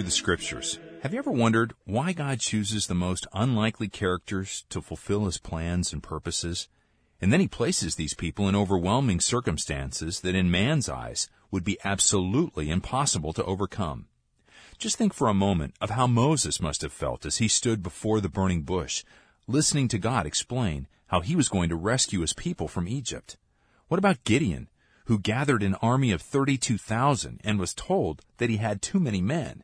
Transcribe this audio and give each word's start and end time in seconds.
through 0.00 0.06
the 0.06 0.10
scriptures, 0.10 0.78
have 1.02 1.12
you 1.12 1.18
ever 1.18 1.30
wondered 1.30 1.74
why 1.84 2.14
God 2.14 2.40
chooses 2.40 2.86
the 2.86 2.94
most 2.94 3.26
unlikely 3.34 3.86
characters 3.86 4.64
to 4.70 4.80
fulfill 4.80 5.26
his 5.26 5.36
plans 5.36 5.92
and 5.92 6.02
purposes? 6.02 6.68
And 7.20 7.30
then 7.30 7.40
he 7.40 7.46
places 7.46 7.96
these 7.96 8.14
people 8.14 8.48
in 8.48 8.56
overwhelming 8.56 9.20
circumstances 9.20 10.20
that 10.20 10.34
in 10.34 10.50
man's 10.50 10.88
eyes 10.88 11.28
would 11.50 11.64
be 11.64 11.76
absolutely 11.84 12.70
impossible 12.70 13.34
to 13.34 13.44
overcome. 13.44 14.06
Just 14.78 14.96
think 14.96 15.12
for 15.12 15.28
a 15.28 15.34
moment 15.34 15.74
of 15.82 15.90
how 15.90 16.06
Moses 16.06 16.62
must 16.62 16.80
have 16.80 16.94
felt 16.94 17.26
as 17.26 17.36
he 17.36 17.46
stood 17.46 17.82
before 17.82 18.22
the 18.22 18.30
burning 18.30 18.62
bush, 18.62 19.04
listening 19.46 19.86
to 19.88 19.98
God 19.98 20.24
explain 20.24 20.88
how 21.08 21.20
he 21.20 21.36
was 21.36 21.50
going 21.50 21.68
to 21.68 21.76
rescue 21.76 22.22
his 22.22 22.32
people 22.32 22.68
from 22.68 22.88
Egypt. 22.88 23.36
What 23.88 23.98
about 23.98 24.24
Gideon, 24.24 24.70
who 25.04 25.18
gathered 25.18 25.62
an 25.62 25.74
army 25.82 26.10
of 26.10 26.22
32,000 26.22 27.42
and 27.44 27.58
was 27.58 27.74
told 27.74 28.22
that 28.38 28.48
he 28.48 28.56
had 28.56 28.80
too 28.80 28.98
many 28.98 29.20
men. 29.20 29.62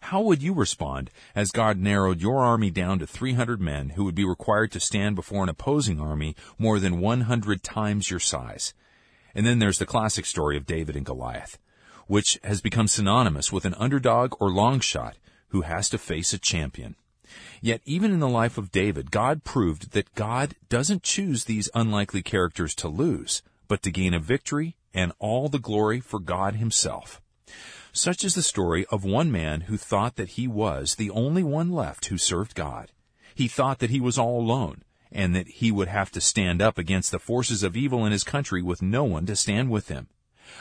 How 0.00 0.20
would 0.22 0.42
you 0.42 0.54
respond 0.54 1.10
as 1.34 1.50
God 1.50 1.78
narrowed 1.78 2.20
your 2.20 2.38
army 2.38 2.70
down 2.70 2.98
to 3.00 3.06
300 3.06 3.60
men 3.60 3.90
who 3.90 4.04
would 4.04 4.14
be 4.14 4.24
required 4.24 4.72
to 4.72 4.80
stand 4.80 5.16
before 5.16 5.42
an 5.42 5.48
opposing 5.48 6.00
army 6.00 6.34
more 6.58 6.78
than 6.78 7.00
100 7.00 7.62
times 7.62 8.10
your 8.10 8.20
size? 8.20 8.74
And 9.34 9.46
then 9.46 9.58
there's 9.58 9.78
the 9.78 9.86
classic 9.86 10.24
story 10.24 10.56
of 10.56 10.66
David 10.66 10.96
and 10.96 11.04
Goliath, 11.04 11.58
which 12.06 12.38
has 12.42 12.60
become 12.60 12.88
synonymous 12.88 13.52
with 13.52 13.64
an 13.64 13.74
underdog 13.74 14.34
or 14.40 14.50
long 14.50 14.80
shot 14.80 15.16
who 15.48 15.62
has 15.62 15.88
to 15.90 15.98
face 15.98 16.32
a 16.32 16.38
champion. 16.38 16.96
Yet 17.60 17.82
even 17.84 18.12
in 18.12 18.20
the 18.20 18.28
life 18.28 18.56
of 18.56 18.72
David, 18.72 19.10
God 19.10 19.44
proved 19.44 19.92
that 19.92 20.14
God 20.14 20.54
doesn't 20.68 21.02
choose 21.02 21.44
these 21.44 21.70
unlikely 21.74 22.22
characters 22.22 22.74
to 22.76 22.88
lose, 22.88 23.42
but 23.66 23.82
to 23.82 23.90
gain 23.90 24.14
a 24.14 24.18
victory 24.18 24.76
and 24.94 25.12
all 25.18 25.48
the 25.48 25.58
glory 25.58 26.00
for 26.00 26.18
God 26.18 26.54
himself. 26.54 27.20
Such 27.98 28.22
is 28.22 28.36
the 28.36 28.44
story 28.44 28.86
of 28.92 29.02
one 29.02 29.32
man 29.32 29.62
who 29.62 29.76
thought 29.76 30.14
that 30.14 30.28
he 30.38 30.46
was 30.46 30.94
the 30.94 31.10
only 31.10 31.42
one 31.42 31.72
left 31.72 32.06
who 32.06 32.16
served 32.16 32.54
God. 32.54 32.92
He 33.34 33.48
thought 33.48 33.80
that 33.80 33.90
he 33.90 33.98
was 33.98 34.16
all 34.16 34.40
alone, 34.40 34.84
and 35.10 35.34
that 35.34 35.48
he 35.48 35.72
would 35.72 35.88
have 35.88 36.12
to 36.12 36.20
stand 36.20 36.62
up 36.62 36.78
against 36.78 37.10
the 37.10 37.18
forces 37.18 37.64
of 37.64 37.76
evil 37.76 38.06
in 38.06 38.12
his 38.12 38.22
country 38.22 38.62
with 38.62 38.82
no 38.82 39.02
one 39.02 39.26
to 39.26 39.34
stand 39.34 39.70
with 39.70 39.88
him. 39.88 40.06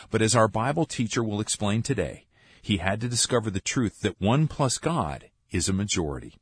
But 0.10 0.24
as 0.24 0.36
our 0.36 0.48
Bible 0.48 0.86
teacher 0.86 1.24
will 1.24 1.40
explain 1.40 1.84
today, 1.84 2.26
he 2.60 2.78
had 2.78 3.00
to 3.02 3.08
discover 3.08 3.52
the 3.52 3.60
truth 3.62 4.02
that 4.02 4.20
one 4.20 4.48
plus 4.48 4.80
God 4.80 5.30
is 5.52 5.70
a 5.70 5.74
majority. 5.74 6.38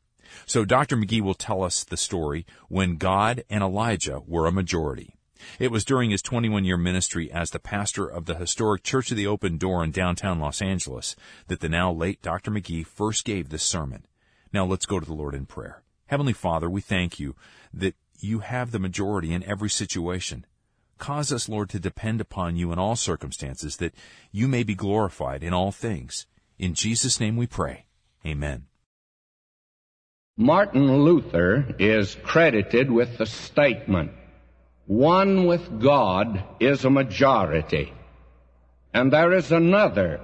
So 0.46 0.64
Dr. 0.64 0.96
McGee 0.96 1.20
will 1.20 1.34
tell 1.34 1.62
us 1.62 1.84
the 1.84 1.98
story 1.98 2.46
when 2.70 2.96
God 2.96 3.44
and 3.50 3.62
Elijah 3.62 4.22
were 4.26 4.48
a 4.48 4.52
majority. 4.54 5.15
It 5.60 5.72
was 5.72 5.86
during 5.86 6.12
his 6.12 6.22
21 6.22 6.66
year 6.66 6.78
ministry 6.78 7.32
as 7.32 7.52
the 7.52 7.60
pastor 7.60 8.08
of 8.08 8.26
the 8.26 8.36
historic 8.36 8.84
Church 8.84 9.12
of 9.12 9.18
the 9.18 9.28
Open 9.28 9.58
Door 9.58 9.84
in 9.84 9.92
downtown 9.92 10.40
Los 10.40 10.62
Angeles 10.62 11.16
that 11.48 11.60
the 11.60 11.70
now 11.70 11.92
late 11.92 12.22
Dr. 12.22 12.52
McGee 12.52 12.86
first 12.86 13.26
gave 13.26 13.50
this 13.50 13.64
sermon. 13.64 14.06
Now 14.54 14.66
let's 14.66 14.86
go 14.86 15.00
to 15.00 15.06
the 15.06 15.14
Lord 15.14 15.36
in 15.36 15.46
prayer. 15.46 15.84
Heavenly 16.08 16.34
Father, 16.34 16.70
we 16.70 16.82
thank 16.82 17.20
you 17.20 17.36
that 17.74 17.96
you 18.20 18.40
have 18.40 18.72
the 18.72 18.80
majority 18.80 19.34
in 19.34 19.44
every 19.44 19.70
situation. 19.70 20.46
Cause 20.98 21.32
us, 21.32 21.50
Lord, 21.50 21.70
to 21.72 21.80
depend 21.80 22.22
upon 22.22 22.56
you 22.56 22.72
in 22.72 22.80
all 22.80 22.96
circumstances 22.96 23.78
that 23.78 23.94
you 24.32 24.48
may 24.48 24.64
be 24.64 24.76
glorified 24.76 25.44
in 25.44 25.54
all 25.54 25.72
things. 25.72 26.26
In 26.58 26.74
Jesus' 26.74 27.20
name 27.20 27.36
we 27.36 27.48
pray. 27.48 27.86
Amen. 28.26 28.68
Martin 30.38 31.04
Luther 31.04 31.76
is 31.80 32.16
credited 32.24 32.92
with 32.92 33.18
the 33.18 33.26
statement 33.26 34.12
one 34.88 35.48
with 35.48 35.82
God 35.82 36.44
is 36.60 36.86
a 36.86 36.90
majority. 36.90 37.92
And 38.94 39.12
there 39.12 39.34
is 39.34 39.52
another 39.52 40.22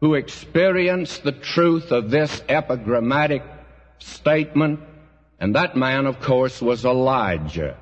who 0.00 0.14
experienced 0.14 1.22
the 1.22 1.32
truth 1.32 1.90
of 1.90 2.10
this 2.10 2.42
epigrammatic 2.48 3.42
statement, 3.98 4.80
and 5.40 5.54
that 5.56 5.76
man, 5.76 6.06
of 6.06 6.20
course, 6.20 6.62
was 6.62 6.84
Elijah. 6.84 7.76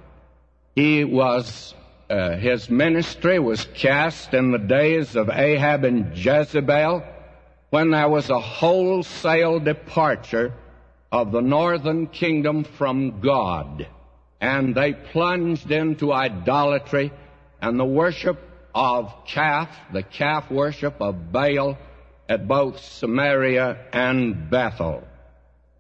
He 0.75 1.05
was, 1.05 1.75
uh, 2.09 2.37
his 2.37 2.71
ministry 2.71 3.39
was 3.39 3.69
cast 3.75 4.33
in 4.33 4.51
the 4.51 4.59
days 4.59 5.17
of 5.17 5.29
Ahab 5.29 5.85
and 5.85 6.17
Jezebel 6.17 7.05
when 7.71 7.91
there 7.91 8.09
was 8.09 8.31
a 8.31 8.41
wholesale 8.41 9.61
departure 9.61 10.53
of 11.13 11.33
the 11.33 11.43
northern 11.43 12.07
kingdom 12.07 12.65
from 12.65 13.21
God 13.21 13.87
and 14.45 14.75
they 14.75 14.93
plunged 14.93 15.71
into 15.71 16.13
idolatry 16.13 17.11
and 17.63 17.81
the 17.81 17.85
worship 17.85 18.39
of 18.75 19.11
calf, 19.27 19.71
the 19.91 20.03
calf 20.03 20.51
worship 20.51 21.01
of 21.01 21.33
Baal 21.33 21.79
at 22.29 22.47
both 22.47 22.79
Samaria 22.79 23.79
and 23.91 24.51
Bethel. 24.51 25.03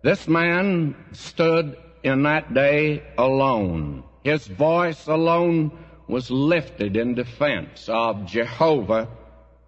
This 0.01 0.27
man 0.27 0.97
stood 1.13 1.77
in 2.03 2.23
that 2.23 2.55
day 2.55 3.03
alone. 3.19 4.03
His 4.23 4.47
voice 4.47 5.09
alone 5.09 5.71
was 6.09 6.31
lifted 6.31 6.97
in 6.97 7.15
defense 7.15 7.87
of 7.91 8.25
Jehovah 8.25 9.09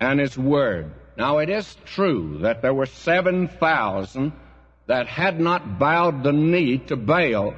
and 0.01 0.19
His 0.19 0.39
Word. 0.39 0.91
Now 1.19 1.37
it 1.37 1.51
is 1.51 1.77
true 1.85 2.39
that 2.41 2.63
there 2.63 2.73
were 2.73 2.87
7,000 2.87 4.33
that 4.87 5.07
had 5.07 5.39
not 5.39 5.79
bowed 5.79 6.23
the 6.23 6.33
knee 6.33 6.79
to 6.79 6.97
Baal, 6.97 7.53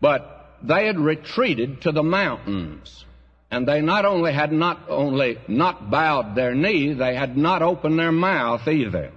but 0.00 0.41
they 0.64 0.86
had 0.86 0.98
retreated 0.98 1.80
to 1.82 1.92
the 1.92 2.02
mountains. 2.02 3.04
And 3.50 3.68
they 3.68 3.80
not 3.80 4.04
only 4.04 4.32
had 4.32 4.52
not 4.52 4.80
only 4.88 5.38
not 5.46 5.90
bowed 5.90 6.34
their 6.34 6.54
knee, 6.54 6.92
they 6.94 7.14
had 7.14 7.36
not 7.36 7.60
opened 7.62 7.98
their 7.98 8.12
mouth 8.12 8.66
either. 8.66 9.10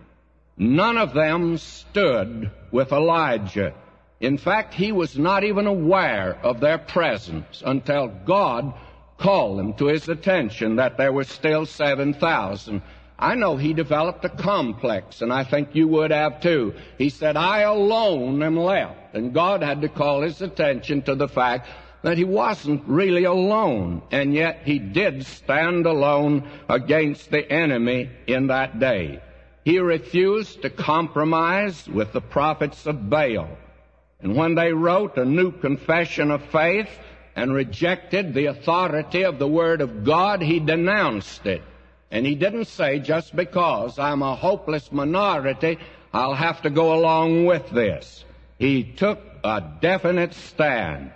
None 0.57 0.97
of 0.97 1.13
them 1.13 1.57
stood 1.57 2.51
with 2.71 2.91
Elijah. 2.91 3.73
In 4.19 4.37
fact, 4.37 4.73
he 4.73 4.91
was 4.91 5.17
not 5.17 5.43
even 5.43 5.67
aware 5.67 6.37
of 6.43 6.59
their 6.59 6.77
presence 6.77 7.61
until 7.65 8.07
God 8.07 8.73
called 9.17 9.59
them 9.59 9.73
to 9.75 9.85
his 9.85 10.09
attention 10.09 10.77
that 10.77 10.97
there 10.97 11.13
were 11.13 11.23
still 11.23 11.65
7,000 11.65 12.81
I 13.17 13.35
know 13.35 13.55
he 13.55 13.73
developed 13.73 14.25
a 14.25 14.29
complex, 14.29 15.21
and 15.21 15.31
I 15.31 15.45
think 15.45 15.69
you 15.73 15.87
would 15.87 16.11
have 16.11 16.41
too. 16.41 16.73
He 16.97 17.09
said, 17.09 17.37
I 17.37 17.61
alone 17.61 18.43
am 18.43 18.57
left. 18.57 19.15
And 19.15 19.33
God 19.33 19.63
had 19.63 19.81
to 19.81 19.89
call 19.89 20.21
his 20.21 20.41
attention 20.41 21.01
to 21.03 21.15
the 21.15 21.29
fact 21.29 21.67
that 22.01 22.17
he 22.17 22.25
wasn't 22.25 22.83
really 22.85 23.23
alone, 23.23 24.01
and 24.11 24.33
yet 24.33 24.61
he 24.65 24.77
did 24.79 25.25
stand 25.25 25.85
alone 25.85 26.47
against 26.69 27.31
the 27.31 27.51
enemy 27.51 28.09
in 28.27 28.47
that 28.47 28.79
day. 28.79 29.21
He 29.63 29.79
refused 29.79 30.61
to 30.61 30.69
compromise 30.69 31.87
with 31.87 32.13
the 32.13 32.21
prophets 32.21 32.85
of 32.85 33.09
Baal. 33.09 33.49
And 34.19 34.35
when 34.35 34.55
they 34.55 34.71
wrote 34.73 35.17
a 35.17 35.25
new 35.25 35.51
confession 35.51 36.31
of 36.31 36.43
faith 36.45 36.89
and 37.35 37.53
rejected 37.53 38.33
the 38.33 38.47
authority 38.47 39.23
of 39.23 39.39
the 39.39 39.47
Word 39.47 39.81
of 39.81 40.03
God, 40.03 40.41
he 40.41 40.59
denounced 40.59 41.45
it. 41.47 41.63
And 42.11 42.25
he 42.25 42.35
didn't 42.35 42.65
say, 42.65 42.99
just 42.99 43.35
because 43.35 43.99
I'm 43.99 44.21
a 44.21 44.35
hopeless 44.35 44.91
minority, 44.91 45.79
I'll 46.13 46.35
have 46.35 46.61
to 46.61 46.69
go 46.69 46.93
along 46.93 47.45
with 47.45 47.69
this. 47.71 48.23
He 48.57 48.83
took 48.83 49.19
a 49.43 49.61
definite 49.81 50.33
stand. 50.33 51.11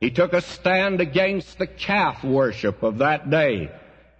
He 0.00 0.10
took 0.10 0.32
a 0.32 0.40
stand 0.40 1.00
against 1.00 1.58
the 1.58 1.66
calf 1.66 2.22
worship 2.22 2.82
of 2.82 2.98
that 2.98 3.30
day. 3.30 3.70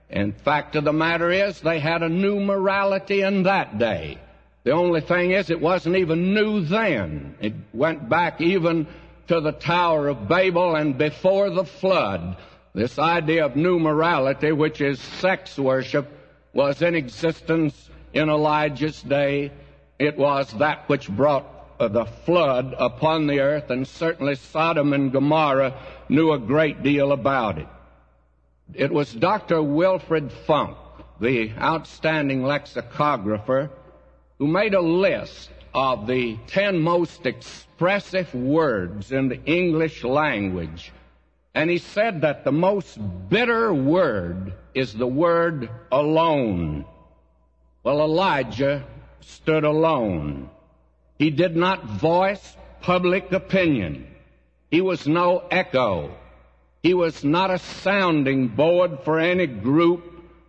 In 0.08 0.32
fact 0.32 0.76
of 0.76 0.84
the 0.84 0.92
matter 0.92 1.30
is, 1.30 1.60
they 1.60 1.80
had 1.80 2.02
a 2.02 2.08
new 2.08 2.40
morality 2.40 3.22
in 3.22 3.44
that 3.44 3.78
day. 3.78 4.18
The 4.64 4.72
only 4.72 5.00
thing 5.00 5.30
is, 5.30 5.50
it 5.50 5.60
wasn't 5.60 5.96
even 5.96 6.34
new 6.34 6.60
then. 6.60 7.36
It 7.40 7.54
went 7.72 8.08
back 8.08 8.40
even 8.40 8.86
to 9.28 9.40
the 9.40 9.52
Tower 9.52 10.08
of 10.08 10.28
Babel 10.28 10.74
and 10.74 10.96
before 10.96 11.50
the 11.50 11.64
flood. 11.64 12.36
This 12.76 12.98
idea 12.98 13.46
of 13.46 13.56
new 13.56 13.78
morality, 13.78 14.52
which 14.52 14.82
is 14.82 15.00
sex 15.00 15.58
worship, 15.58 16.10
was 16.52 16.82
in 16.82 16.94
existence 16.94 17.88
in 18.12 18.28
Elijah's 18.28 19.00
day. 19.00 19.50
It 19.98 20.18
was 20.18 20.52
that 20.58 20.86
which 20.86 21.08
brought 21.08 21.46
uh, 21.80 21.88
the 21.88 22.04
flood 22.04 22.74
upon 22.78 23.28
the 23.28 23.40
earth, 23.40 23.70
and 23.70 23.88
certainly 23.88 24.34
Sodom 24.34 24.92
and 24.92 25.10
Gomorrah 25.10 25.72
knew 26.10 26.32
a 26.32 26.38
great 26.38 26.82
deal 26.82 27.12
about 27.12 27.56
it. 27.56 27.66
It 28.74 28.92
was 28.92 29.10
Dr. 29.10 29.62
Wilfred 29.62 30.30
Funk, 30.30 30.76
the 31.18 31.52
outstanding 31.58 32.42
lexicographer, 32.42 33.70
who 34.38 34.48
made 34.48 34.74
a 34.74 34.82
list 34.82 35.48
of 35.72 36.06
the 36.06 36.36
ten 36.46 36.78
most 36.78 37.24
expressive 37.24 38.34
words 38.34 39.12
in 39.12 39.30
the 39.30 39.42
English 39.46 40.04
language 40.04 40.92
and 41.56 41.70
he 41.70 41.78
said 41.78 42.20
that 42.20 42.44
the 42.44 42.52
most 42.52 42.98
bitter 43.30 43.72
word 43.72 44.52
is 44.74 44.92
the 44.92 45.06
word 45.06 45.70
alone. 45.90 46.84
Well, 47.82 48.02
Elijah 48.02 48.84
stood 49.20 49.64
alone. 49.64 50.50
He 51.18 51.30
did 51.30 51.56
not 51.56 51.86
voice 51.86 52.54
public 52.82 53.32
opinion. 53.32 54.06
He 54.70 54.82
was 54.82 55.08
no 55.08 55.44
echo. 55.50 56.14
He 56.82 56.92
was 56.92 57.24
not 57.24 57.50
a 57.50 57.58
sounding 57.58 58.48
board 58.48 58.98
for 59.02 59.18
any 59.18 59.46
group 59.46 60.04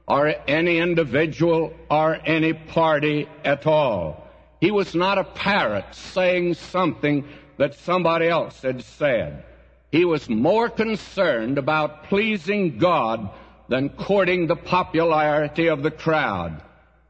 or 0.10 0.36
any 0.45 0.77
individual 0.80 1.74
or 1.89 2.19
any 2.25 2.51
party 2.51 3.30
at 3.45 3.65
all. 3.65 4.27
He 4.60 4.71
was 4.71 4.94
not 4.94 5.18
a 5.18 5.24
parrot 5.24 5.95
saying 5.95 6.56
something 6.56 7.24
that 7.56 7.75
somebody 7.75 8.27
else 8.27 8.62
had 8.62 8.83
said. 8.83 9.45
He 9.92 10.06
was 10.06 10.30
more 10.30 10.69
concerned 10.69 11.57
about 11.57 12.06
pleasing 12.06 12.78
God 12.78 13.30
than 13.69 13.89
courting 13.89 14.48
the 14.48 14.56
popularity 14.56 15.68
of 15.68 15.84
the 15.84 15.92
crowd. 15.92 16.62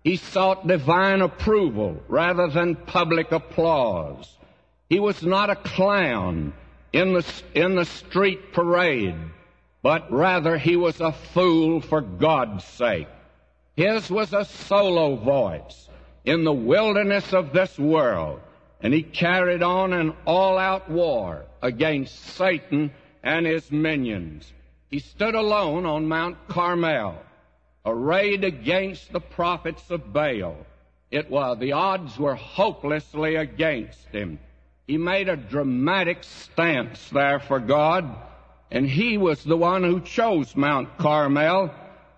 He 0.04 0.16
sought 0.16 0.68
divine 0.68 1.22
approval 1.22 2.02
rather 2.08 2.48
than 2.48 2.76
public 2.76 3.32
applause. 3.32 4.38
He 4.90 5.00
was 5.00 5.24
not 5.24 5.50
a 5.50 5.56
clown 5.56 6.54
in 6.94 7.14
the, 7.14 7.26
in 7.54 7.76
the 7.76 7.86
street 7.86 8.54
parade, 8.54 9.16
but 9.82 10.12
rather 10.12 10.58
he 10.58 10.76
was 10.76 11.02
a 11.02 11.12
fool 11.12 11.82
for 11.82 12.02
God's 12.02 12.64
sake. 12.64 13.08
His 13.76 14.10
was 14.10 14.34
a 14.34 14.46
solo 14.46 15.16
voice 15.16 15.90
in 16.26 16.44
the 16.44 16.54
wilderness 16.54 17.34
of 17.34 17.54
this 17.54 17.78
world, 17.78 18.40
and 18.82 18.94
he 18.94 19.04
carried 19.04 19.64
on 19.64 19.94
an 19.94 20.14
all-out 20.26 20.90
war 20.90 21.46
against 21.62 22.16
Satan 22.36 22.92
and 23.24 23.46
his 23.46 23.72
minions. 23.72 24.52
He 24.90 25.00
stood 25.00 25.36
alone 25.36 25.86
on 25.86 26.08
Mount 26.08 26.38
Carmel, 26.48 27.16
arrayed 27.86 28.44
against 28.44 29.12
the 29.12 29.20
prophets 29.20 29.90
of 29.90 30.14
Baal. 30.14 30.56
It 31.10 31.30
was, 31.30 31.58
the 31.60 31.72
odds 31.72 32.18
were 32.18 32.36
hopelessly 32.36 33.36
against 33.36 34.08
him. 34.10 34.40
He 34.86 34.98
made 34.98 35.28
a 35.28 35.36
dramatic 35.36 36.24
stance 36.24 37.10
there 37.10 37.40
for 37.40 37.60
God, 37.60 38.06
and 38.72 38.88
he 38.88 39.18
was 39.18 39.44
the 39.44 39.58
one 39.58 39.84
who 39.84 40.02
chose 40.02 40.56
Mount 40.56 40.98
Carmel. 40.98 41.74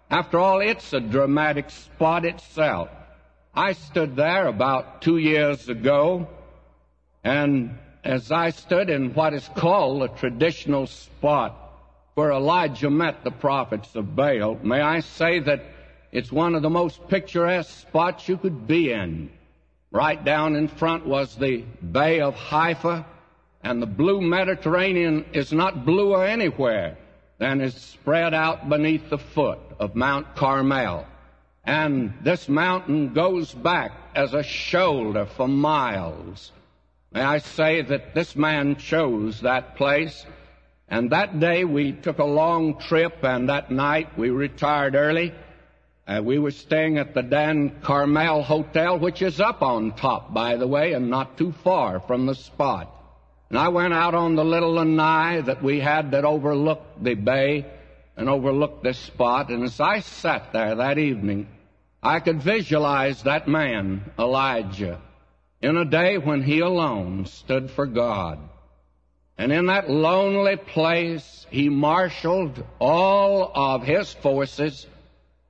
After 0.10 0.40
all, 0.40 0.60
it's 0.60 0.92
a 0.94 1.00
dramatic 1.00 1.70
spot 1.70 2.26
itself. 2.26 2.90
I 3.54 3.74
stood 3.74 4.16
there 4.16 4.48
about 4.48 5.02
two 5.02 5.18
years 5.18 5.70
ago, 5.70 6.28
and 7.24 7.78
as 8.04 8.32
I 8.32 8.52
stood 8.52 8.90
in 8.90 9.14
what 9.14 9.34
is 9.34 9.50
called 9.56 10.04
a 10.04 10.08
traditional 10.08 10.88
spot 10.88 11.56
where 12.16 12.32
Elijah 12.32 12.90
met 12.90 13.24
the 13.24 13.32
prophets 13.32 13.96
of 13.96 14.16
Baal, 14.16 14.58
may 14.64 14.82
I 14.82 15.02
say 15.02 15.40
that 15.40 15.64
it's 16.12 16.32
one 16.32 16.56
of 16.56 16.62
the 16.62 16.70
most 16.70 17.08
picturesque 17.08 17.82
spots 17.82 18.28
you 18.28 18.38
could 18.38 18.68
be 18.68 18.92
in. 18.92 19.30
Right 19.92 20.24
down 20.24 20.56
in 20.56 20.68
front 20.68 21.06
was 21.06 21.36
the 21.36 21.64
Bay 21.92 22.22
of 22.22 22.36
Haifa, 22.36 23.06
and 23.64 23.82
the 23.82 23.88
blue 23.88 24.22
Mediterranean 24.22 25.26
is 25.34 25.52
not 25.52 25.86
bluer 25.86 26.26
anywhere 26.26 26.98
than 27.38 27.62
is 27.62 27.76
spread 27.76 28.34
out 28.34 28.70
beneath 28.70 29.10
the 29.10 29.18
foot 29.18 29.60
of 29.80 29.96
Mount 29.96 30.36
Carmel. 30.36 31.06
And 31.64 32.14
this 32.24 32.48
mountain 32.48 33.14
goes 33.14 33.54
back 33.54 33.92
as 34.16 34.34
a 34.34 34.44
shoulder 34.44 35.26
for 35.26 35.48
miles. 35.48 36.52
May 37.12 37.22
I 37.22 37.40
say 37.40 37.82
that 37.82 38.14
this 38.14 38.36
man 38.36 38.76
chose 38.76 39.42
that 39.42 39.76
place, 39.76 40.26
and 40.88 41.12
that 41.12 41.40
day 41.40 41.64
we 41.64 41.92
took 41.92 42.20
a 42.20 42.24
long 42.24 42.80
trip, 42.80 43.24
and 43.24 43.50
that 43.50 43.72
night 43.72 44.16
we 44.16 44.30
retired 44.30 44.94
early. 44.94 45.34
Uh, 46.08 46.22
we 46.24 46.38
were 46.38 46.52
staying 46.52 47.00
at 47.00 47.16
the 47.16 47.24
Dan 47.24 47.82
Carmel 47.82 48.44
Hotel, 48.44 49.00
which 49.00 49.24
is 49.24 49.40
up 49.40 49.64
on 49.64 49.94
top, 49.94 50.34
by 50.34 50.56
the 50.56 50.68
way, 50.68 50.94
and 50.94 51.10
not 51.10 51.38
too 51.38 51.52
far 51.64 52.00
from 52.00 52.28
the 52.28 52.36
spot. 52.36 52.96
And 53.50 53.58
I 53.58 53.70
went 53.70 53.94
out 53.94 54.14
on 54.14 54.36
the 54.36 54.46
little 54.46 54.74
lanai 54.74 55.42
that 55.42 55.64
we 55.64 55.80
had 55.80 56.12
that 56.12 56.26
overlooked 56.26 57.04
the 57.04 57.16
bay 57.16 57.66
and 58.16 58.30
overlooked 58.30 58.84
this 58.84 59.00
spot. 59.00 59.50
And 59.50 59.64
as 59.64 59.80
I 59.80 60.02
sat 60.02 60.54
there 60.54 60.76
that 60.76 61.00
evening, 61.00 61.48
I 62.04 62.20
could 62.20 62.44
visualize 62.44 63.24
that 63.24 63.48
man, 63.48 64.12
Elijah, 64.20 65.02
in 65.62 65.78
a 65.78 65.86
day 65.86 66.18
when 66.18 66.42
he 66.42 66.60
alone 66.60 67.26
stood 67.26 67.70
for 67.72 67.86
God. 67.86 68.40
And 69.38 69.52
in 69.52 69.68
that 69.68 69.90
lonely 69.90 70.58
place, 70.58 71.46
he 71.50 71.70
marshaled 71.70 72.64
all 72.80 73.52
of 73.56 73.84
his 73.84 74.14
forces 74.14 74.86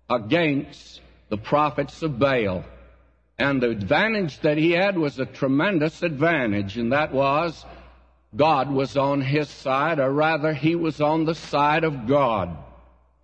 against 0.10 1.02
the 1.30 1.38
prophets 1.38 2.02
of 2.02 2.20
Baal. 2.20 2.64
And 3.38 3.62
the 3.62 3.70
advantage 3.70 4.40
that 4.42 4.58
he 4.58 4.72
had 4.72 4.98
was 4.98 5.18
a 5.18 5.26
tremendous 5.26 6.04
advantage, 6.04 6.78
and 6.78 6.92
that 6.92 7.14
was 7.14 7.66
God 8.36 8.70
was 8.70 8.96
on 8.96 9.22
his 9.22 9.50
side, 9.50 10.00
or 10.00 10.12
rather, 10.12 10.54
he 10.54 10.76
was 10.76 11.02
on 11.02 11.26
the 11.26 11.36
side 11.36 11.84
of 11.84 12.08
God. 12.08 12.56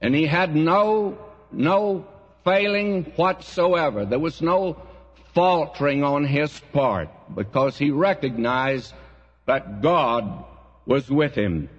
And 0.02 0.16
he 0.16 0.26
had 0.26 0.56
no, 0.56 1.18
no 1.52 2.08
failing 2.44 3.04
whatsoever. 3.16 4.06
There 4.06 4.20
was 4.20 4.42
no 4.42 4.78
faltering 5.36 6.04
on 6.04 6.24
his 6.24 6.60
part 6.72 7.10
because 7.36 7.78
he 7.78 7.92
recognized 7.92 8.94
that 9.46 9.82
God 9.82 10.46
was 10.86 11.10
with 11.10 11.36
him. 11.36 11.70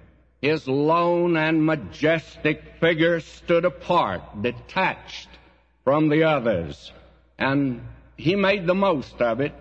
His 0.41 0.67
lone 0.67 1.35
and 1.35 1.65
majestic 1.65 2.61
figure 2.79 3.19
stood 3.19 3.65
apart, 3.65 4.21
detached 4.41 5.27
from 5.83 6.09
the 6.09 6.23
others, 6.23 6.93
and 7.39 7.81
he 8.15 8.35
made 8.35 8.67
the 8.67 8.75
most 8.75 9.19
of 9.21 9.41
it. 9.41 9.53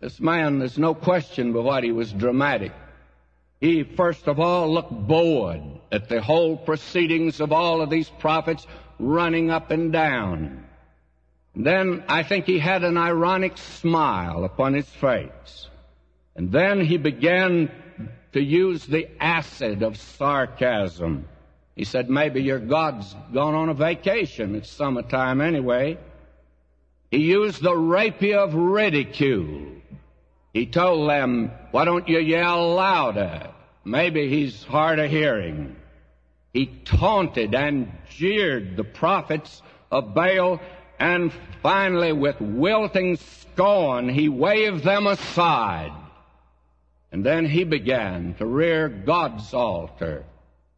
This 0.00 0.20
man, 0.20 0.60
there's 0.60 0.78
no 0.78 0.94
question 0.94 1.52
but 1.52 1.62
what 1.62 1.84
he 1.84 1.90
was 1.90 2.12
dramatic. 2.12 2.72
He 3.60 3.82
first 3.82 4.28
of 4.28 4.38
all 4.38 4.72
looked 4.72 4.92
bored 4.92 5.62
at 5.90 6.08
the 6.08 6.20
whole 6.20 6.56
proceedings 6.56 7.40
of 7.40 7.52
all 7.52 7.80
of 7.80 7.90
these 7.90 8.08
prophets 8.08 8.66
running 8.98 9.50
up 9.50 9.70
and 9.70 9.92
down. 9.92 10.64
Then 11.54 12.04
I 12.08 12.22
think 12.22 12.46
he 12.46 12.58
had 12.58 12.82
an 12.82 12.96
ironic 12.96 13.58
smile 13.58 14.44
upon 14.44 14.74
his 14.74 14.88
face. 14.88 15.68
And 16.34 16.50
then 16.50 16.80
he 16.80 16.96
began 16.96 17.70
to 18.32 18.40
use 18.40 18.86
the 18.86 19.08
acid 19.20 19.82
of 19.82 19.98
sarcasm. 19.98 21.28
He 21.76 21.84
said, 21.84 22.08
maybe 22.08 22.42
your 22.42 22.58
God's 22.58 23.14
gone 23.32 23.54
on 23.54 23.68
a 23.68 23.74
vacation. 23.74 24.54
It's 24.54 24.70
summertime 24.70 25.40
anyway. 25.40 25.98
He 27.10 27.18
used 27.18 27.62
the 27.62 27.76
rapier 27.76 28.38
of 28.38 28.54
ridicule. 28.54 29.66
He 30.54 30.66
told 30.66 31.10
them, 31.10 31.50
why 31.70 31.84
don't 31.84 32.08
you 32.08 32.18
yell 32.18 32.74
louder? 32.74 33.50
Maybe 33.84 34.28
he's 34.28 34.64
hard 34.64 34.98
of 34.98 35.10
hearing. 35.10 35.76
He 36.52 36.66
taunted 36.66 37.54
and 37.54 37.92
jeered 38.10 38.76
the 38.76 38.84
prophets 38.84 39.62
of 39.90 40.14
Baal, 40.14 40.60
and 41.02 41.32
finally, 41.62 42.12
with 42.12 42.40
wilting 42.40 43.16
scorn, 43.16 44.08
he 44.08 44.28
waved 44.28 44.84
them 44.84 45.08
aside 45.08 45.92
and 47.10 47.26
then 47.26 47.44
he 47.44 47.64
began 47.64 48.34
to 48.38 48.46
rear 48.46 48.88
God's 48.88 49.52
altar. 49.52 50.24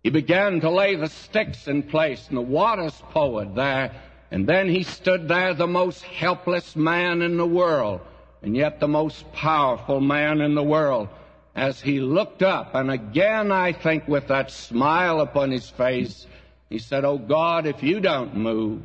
He 0.03 0.09
began 0.09 0.61
to 0.61 0.71
lay 0.71 0.97
the 0.97 1.11
sticks 1.11 1.69
in 1.69 1.83
place 1.83 2.27
and 2.29 2.39
the 2.39 2.43
waters 2.43 2.95
poured 3.11 3.55
there. 3.55 3.93
And 4.31 4.47
then 4.47 4.69
he 4.69 4.83
stood 4.83 5.29
there, 5.29 5.53
the 5.53 5.67
most 5.67 6.03
helpless 6.03 6.75
man 6.75 7.21
in 7.21 7.37
the 7.37 7.47
world, 7.47 8.01
and 8.43 8.57
yet 8.57 8.81
the 8.81 8.89
most 8.89 9.31
powerful 9.33 10.01
man 10.01 10.41
in 10.41 10.55
the 10.55 10.63
world, 10.63 11.09
as 11.55 11.83
he 11.83 12.01
looked 12.01 12.43
up. 12.43 12.75
And 12.75 12.91
again, 12.91 13.53
I 13.53 13.73
think, 13.73 14.09
with 14.09 14.29
that 14.29 14.51
smile 14.51 15.21
upon 15.21 15.51
his 15.51 15.69
face, 15.69 16.27
he 16.69 16.79
said, 16.81 17.05
Oh 17.05 17.19
God, 17.19 17.67
if 17.67 17.83
you 17.83 18.01
don't 18.01 18.35
move, 18.35 18.83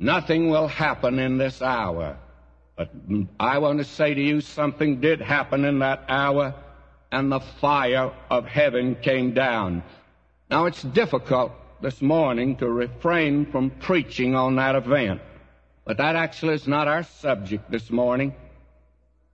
nothing 0.00 0.50
will 0.50 0.66
happen 0.66 1.20
in 1.20 1.38
this 1.38 1.62
hour. 1.62 2.16
But 2.76 2.90
I 3.38 3.58
want 3.58 3.78
to 3.78 3.84
say 3.84 4.14
to 4.14 4.20
you 4.20 4.40
something 4.40 5.00
did 5.00 5.20
happen 5.20 5.64
in 5.64 5.78
that 5.80 6.04
hour, 6.08 6.54
and 7.12 7.30
the 7.30 7.40
fire 7.40 8.12
of 8.30 8.46
heaven 8.46 8.96
came 8.96 9.34
down. 9.34 9.82
Now 10.50 10.64
it's 10.64 10.82
difficult 10.82 11.52
this 11.82 12.02
morning 12.02 12.56
to 12.56 12.68
refrain 12.68 13.46
from 13.52 13.70
preaching 13.70 14.34
on 14.34 14.56
that 14.56 14.74
event, 14.74 15.20
but 15.84 15.98
that 15.98 16.16
actually 16.16 16.54
is 16.54 16.66
not 16.66 16.88
our 16.88 17.02
subject 17.02 17.70
this 17.70 17.90
morning. 17.90 18.34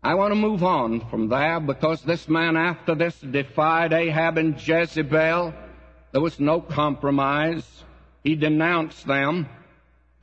I 0.02 0.14
want 0.14 0.30
to 0.30 0.36
move 0.36 0.62
on 0.62 1.08
from 1.08 1.28
there 1.28 1.58
because 1.58 2.02
this 2.02 2.28
man 2.28 2.56
after 2.56 2.94
this 2.94 3.18
defied 3.18 3.92
Ahab 3.92 4.38
and 4.38 4.54
Jezebel. 4.54 5.52
There 6.12 6.20
was 6.20 6.38
no 6.38 6.60
compromise. 6.60 7.66
He 8.22 8.36
denounced 8.36 9.06
them. 9.06 9.48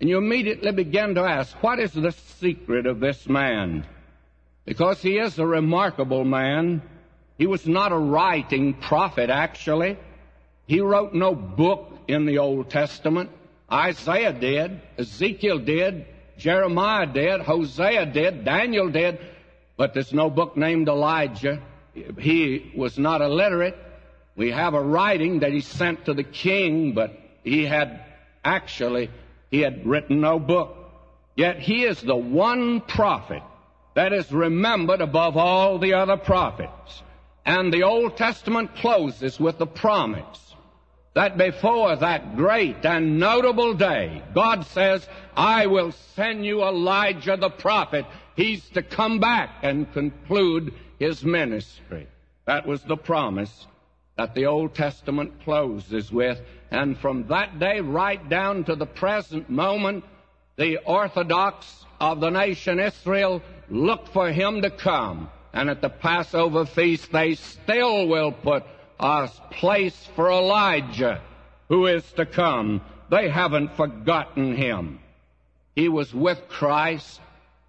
And 0.04 0.10
you 0.10 0.18
immediately 0.18 0.74
begin 0.74 1.16
to 1.16 1.22
ask, 1.22 1.56
what 1.64 1.80
is 1.80 1.94
the 1.94 2.12
secret 2.12 2.88
of 2.88 3.00
this 3.00 3.26
man? 3.30 3.86
Because 4.66 5.02
he 5.02 5.18
is 5.18 5.40
a 5.40 5.48
remarkable 5.48 6.26
man. 6.26 6.82
He 7.38 7.48
was 7.48 7.66
not 7.66 7.94
a 7.94 7.98
writing 7.98 8.74
prophet, 8.74 9.30
actually. 9.30 9.98
He 10.68 10.82
wrote 10.82 11.14
no 11.14 11.34
book 11.34 12.00
in 12.10 12.26
the 12.26 12.40
Old 12.40 12.70
Testament. 12.70 13.30
Isaiah 13.72 14.34
did, 14.34 14.82
Ezekiel 14.98 15.60
did, 15.60 16.06
Jeremiah 16.38 17.06
did, 17.06 17.40
Hosea 17.40 18.08
did, 18.08 18.44
Daniel 18.44 18.90
did, 18.90 19.20
but 19.78 19.94
there's 19.94 20.12
no 20.12 20.30
book 20.30 20.58
named 20.58 20.90
Elijah. 20.90 21.62
He 22.20 22.74
was 22.76 22.98
not 22.98 23.22
illiterate. 23.22 23.78
We 24.36 24.52
have 24.52 24.74
a 24.74 24.82
writing 24.82 25.40
that 25.40 25.54
he 25.54 25.62
sent 25.62 26.04
to 26.08 26.14
the 26.14 26.26
king, 26.26 26.92
but 26.92 27.18
he 27.46 27.64
had 27.64 28.04
actually, 28.44 29.10
he 29.54 29.60
had 29.60 29.86
written 29.86 30.20
no 30.20 30.40
book. 30.40 30.76
Yet 31.36 31.60
he 31.60 31.84
is 31.84 32.02
the 32.02 32.16
one 32.16 32.82
prophet 32.82 33.44
that 33.94 34.12
is 34.12 34.32
remembered 34.32 35.00
above 35.00 35.38
all 35.38 35.78
the 35.78 35.94
other 35.94 36.18
prophets. 36.18 37.04
And 37.46 37.72
the 37.72 37.84
Old 37.84 38.18
Testament 38.18 38.76
closes 38.78 39.40
with 39.40 39.60
the 39.60 39.68
promise 39.68 40.56
that 41.14 41.38
before 41.38 41.96
that 41.96 42.36
great 42.36 42.84
and 42.84 43.20
notable 43.20 43.76
day, 43.76 44.24
God 44.34 44.66
says, 44.66 45.08
I 45.38 45.68
will 45.68 45.92
send 46.16 46.44
you 46.44 46.64
Elijah 46.64 47.38
the 47.38 47.52
prophet. 47.52 48.08
He's 48.36 48.68
to 48.70 48.82
come 48.82 49.20
back 49.20 49.52
and 49.62 49.94
conclude 49.94 50.74
his 50.98 51.24
ministry. 51.24 52.08
That 52.48 52.66
was 52.66 52.82
the 52.82 52.98
promise 52.98 53.68
that 54.18 54.34
the 54.34 54.48
Old 54.48 54.74
Testament 54.74 55.44
closes 55.44 56.12
with. 56.12 56.42
And 56.74 56.98
from 56.98 57.28
that 57.28 57.60
day 57.60 57.82
right 57.82 58.28
down 58.28 58.64
to 58.64 58.76
the 58.76 58.88
present 58.88 59.48
moment, 59.48 60.04
the 60.56 60.78
Orthodox 60.78 61.86
of 62.00 62.20
the 62.20 62.32
nation 62.32 62.80
Israel 62.80 63.44
look 63.70 64.08
for 64.08 64.32
him 64.32 64.64
to 64.64 64.72
come. 64.72 65.30
And 65.54 65.70
at 65.70 65.82
the 65.82 65.90
Passover 65.90 66.66
feast, 66.66 67.12
they 67.12 67.36
still 67.36 68.08
will 68.08 68.32
put 68.32 68.64
a 69.00 69.30
place 69.52 70.10
for 70.16 70.32
Elijah 70.32 71.22
who 71.70 71.86
is 71.86 72.04
to 72.14 72.26
come. 72.26 72.82
They 73.12 73.30
haven't 73.30 73.78
forgotten 73.78 74.56
him. 74.56 75.00
He 75.76 75.90
was 75.90 76.12
with 76.12 76.48
Christ 76.48 77.22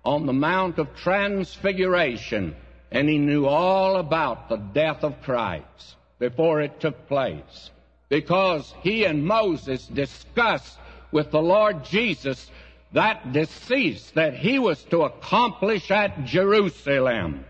on 0.03 0.25
the 0.25 0.33
Mount 0.33 0.79
of 0.79 0.97
Transfiguration, 0.97 2.57
and 2.91 3.07
he 3.07 3.19
knew 3.19 3.45
all 3.45 3.97
about 3.97 4.49
the 4.49 4.57
death 4.57 5.05
of 5.05 5.21
Christ 5.21 5.97
before 6.19 6.63
it 6.63 6.81
took 6.81 7.07
place. 7.07 7.71
Because 8.15 8.73
he 8.81 9.07
and 9.07 9.27
Moses 9.27 9.89
discussed 9.89 10.79
with 11.11 11.33
the 11.33 11.43
Lord 11.43 11.85
Jesus 11.85 12.49
that 12.93 13.33
decease 13.33 14.09
that 14.13 14.37
he 14.37 14.61
was 14.61 14.81
to 14.85 15.03
accomplish 15.03 15.91
at 15.91 16.25
Jerusalem. 16.25 17.45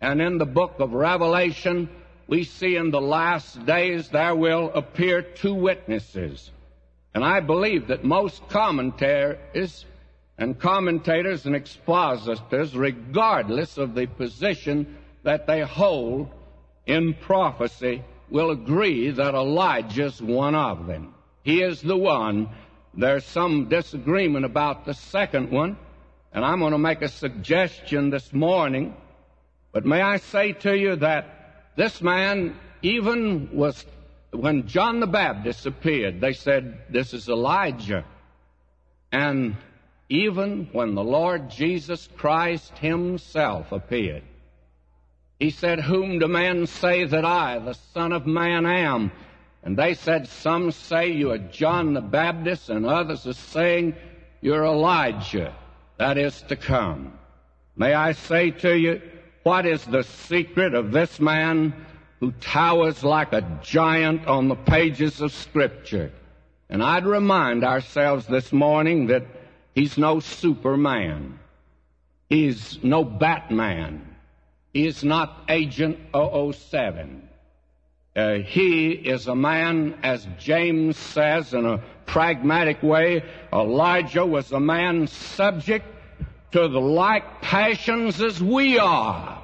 And 0.00 0.22
in 0.22 0.38
the 0.38 0.46
book 0.46 0.76
of 0.78 0.94
Revelation, 0.94 1.90
we 2.26 2.44
see 2.44 2.76
in 2.76 2.90
the 2.90 3.02
last 3.02 3.66
days 3.66 4.08
there 4.08 4.34
will 4.34 4.72
appear 4.72 5.20
two 5.20 5.52
witnesses. 5.52 6.50
And 7.12 7.22
I 7.22 7.40
believe 7.40 7.88
that 7.88 8.04
most 8.04 8.40
commentators 8.48 9.84
and 10.38 10.58
commentators 10.58 11.44
and 11.44 11.54
expositors, 11.54 12.74
regardless 12.74 13.76
of 13.76 13.94
the 13.94 14.06
position 14.06 14.96
that 15.24 15.46
they 15.46 15.60
hold 15.60 16.30
in 16.86 17.12
prophecy, 17.12 18.02
will 18.30 18.50
agree 18.50 19.10
that 19.10 19.34
Elijah's 19.34 20.20
one 20.20 20.54
of 20.54 20.86
them. 20.86 21.14
He 21.42 21.62
is 21.62 21.80
the 21.80 21.96
one 21.96 22.48
there's 22.98 23.24
some 23.24 23.68
disagreement 23.68 24.44
about 24.44 24.84
the 24.84 24.94
second 24.94 25.52
one, 25.52 25.76
and 26.32 26.44
I'm 26.44 26.58
going 26.58 26.72
to 26.72 26.78
make 26.78 27.00
a 27.00 27.08
suggestion 27.08 28.10
this 28.10 28.32
morning. 28.32 28.96
But 29.72 29.86
may 29.86 30.00
I 30.00 30.16
say 30.16 30.52
to 30.52 30.76
you 30.76 30.96
that 30.96 31.72
this 31.76 32.02
man 32.02 32.56
even 32.82 33.50
was, 33.52 33.86
when 34.32 34.66
John 34.66 34.98
the 34.98 35.06
Baptist 35.06 35.64
appeared, 35.66 36.20
they 36.20 36.32
said, 36.32 36.78
This 36.90 37.14
is 37.14 37.28
Elijah. 37.28 38.04
And 39.12 39.56
even 40.08 40.68
when 40.72 40.94
the 40.96 41.04
Lord 41.04 41.50
Jesus 41.50 42.08
Christ 42.16 42.76
Himself 42.78 43.70
appeared, 43.70 44.24
He 45.38 45.50
said, 45.50 45.80
Whom 45.80 46.18
do 46.18 46.26
men 46.26 46.66
say 46.66 47.04
that 47.04 47.24
I, 47.24 47.58
the 47.58 47.74
Son 47.94 48.12
of 48.12 48.26
Man, 48.26 48.66
am? 48.66 49.12
And 49.62 49.76
they 49.76 49.94
said, 49.94 50.28
Some 50.28 50.72
say 50.72 51.12
you 51.12 51.30
are 51.30 51.38
John 51.38 51.94
the 51.94 52.00
Baptist, 52.00 52.70
and 52.70 52.84
others 52.86 53.26
are 53.26 53.32
saying 53.32 53.94
you're 54.40 54.64
Elijah 54.64 55.54
that 55.98 56.16
is 56.18 56.42
to 56.42 56.56
come. 56.56 57.12
May 57.76 57.94
I 57.94 58.12
say 58.12 58.50
to 58.50 58.76
you, 58.76 59.00
what 59.42 59.66
is 59.66 59.84
the 59.84 60.02
secret 60.02 60.74
of 60.74 60.92
this 60.92 61.20
man 61.20 61.74
who 62.20 62.32
towers 62.32 63.04
like 63.04 63.32
a 63.32 63.60
giant 63.62 64.26
on 64.26 64.48
the 64.48 64.56
pages 64.56 65.20
of 65.20 65.32
Scripture? 65.32 66.12
And 66.68 66.82
I'd 66.82 67.06
remind 67.06 67.64
ourselves 67.64 68.26
this 68.26 68.52
morning 68.52 69.06
that 69.06 69.24
he's 69.74 69.96
no 69.96 70.20
Superman. 70.20 71.38
He's 72.28 72.82
no 72.82 73.04
Batman. 73.04 74.07
Is 74.74 75.02
not 75.02 75.44
Agent 75.48 75.98
007. 76.12 77.28
Uh, 78.14 78.34
he 78.34 78.90
is 78.90 79.28
a 79.28 79.34
man, 79.34 79.98
as 80.02 80.26
James 80.38 80.96
says 80.96 81.54
in 81.54 81.64
a 81.64 81.82
pragmatic 82.04 82.82
way, 82.82 83.22
Elijah 83.52 84.26
was 84.26 84.50
a 84.50 84.60
man 84.60 85.06
subject 85.06 85.86
to 86.52 86.68
the 86.68 86.80
like 86.80 87.42
passions 87.42 88.20
as 88.20 88.42
we 88.42 88.78
are. 88.78 89.42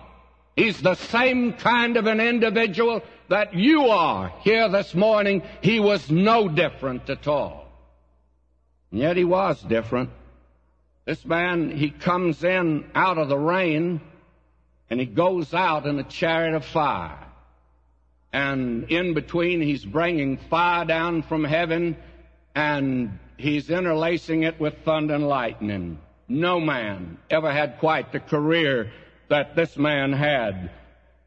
He's 0.57 0.81
the 0.81 0.95
same 0.95 1.53
kind 1.53 1.97
of 1.97 2.07
an 2.07 2.21
individual 2.21 3.03
that 3.29 3.55
you 3.55 3.89
are 3.89 4.33
here 4.41 4.69
this 4.69 4.95
morning. 4.95 5.43
He 5.63 5.81
was 5.81 6.11
no 6.11 6.49
different 6.49 7.09
at 7.11 7.27
all. 7.27 7.67
And 8.91 9.01
yet 9.01 9.17
he 9.17 9.25
was 9.25 9.61
different. 9.63 10.11
This 11.05 11.25
man, 11.25 11.71
he 11.71 11.91
comes 11.91 12.45
in 12.45 12.91
out 12.95 13.19
of 13.19 13.29
the 13.29 13.39
rain 13.39 14.01
and 14.91 15.01
he 15.01 15.07
goes 15.07 15.55
out 15.55 15.87
in 15.87 15.99
a 15.99 16.05
chariot 16.05 16.55
of 16.55 16.65
fire 16.65 17.25
and 18.35 18.91
in 18.91 19.15
between 19.15 19.61
he's 19.61 19.85
bringing 19.85 20.37
fire 20.37 20.85
down 20.85 21.23
from 21.23 21.45
heaven 21.45 21.97
and 22.53 23.17
he's 23.37 23.71
interlacing 23.71 24.43
it 24.43 24.59
with 24.59 24.75
thunder 24.85 25.15
and 25.15 25.29
lightning. 25.29 25.99
No 26.27 26.59
man 26.59 27.19
ever 27.31 27.53
had 27.53 27.79
quite 27.79 28.11
the 28.11 28.19
career 28.19 28.91
that 29.29 29.55
this 29.55 29.77
man 29.77 30.13
had. 30.13 30.73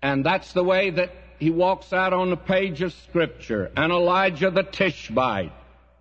And 0.01 0.25
that's 0.25 0.51
the 0.51 0.65
way 0.65 0.89
that 0.89 1.11
he 1.39 1.49
walks 1.49 1.93
out 1.93 2.11
on 2.11 2.29
the 2.29 2.35
page 2.35 2.81
of 2.81 2.91
Scripture. 2.91 3.71
And 3.77 3.93
Elijah 3.93 4.51
the 4.51 4.63
Tishbite, 4.63 5.53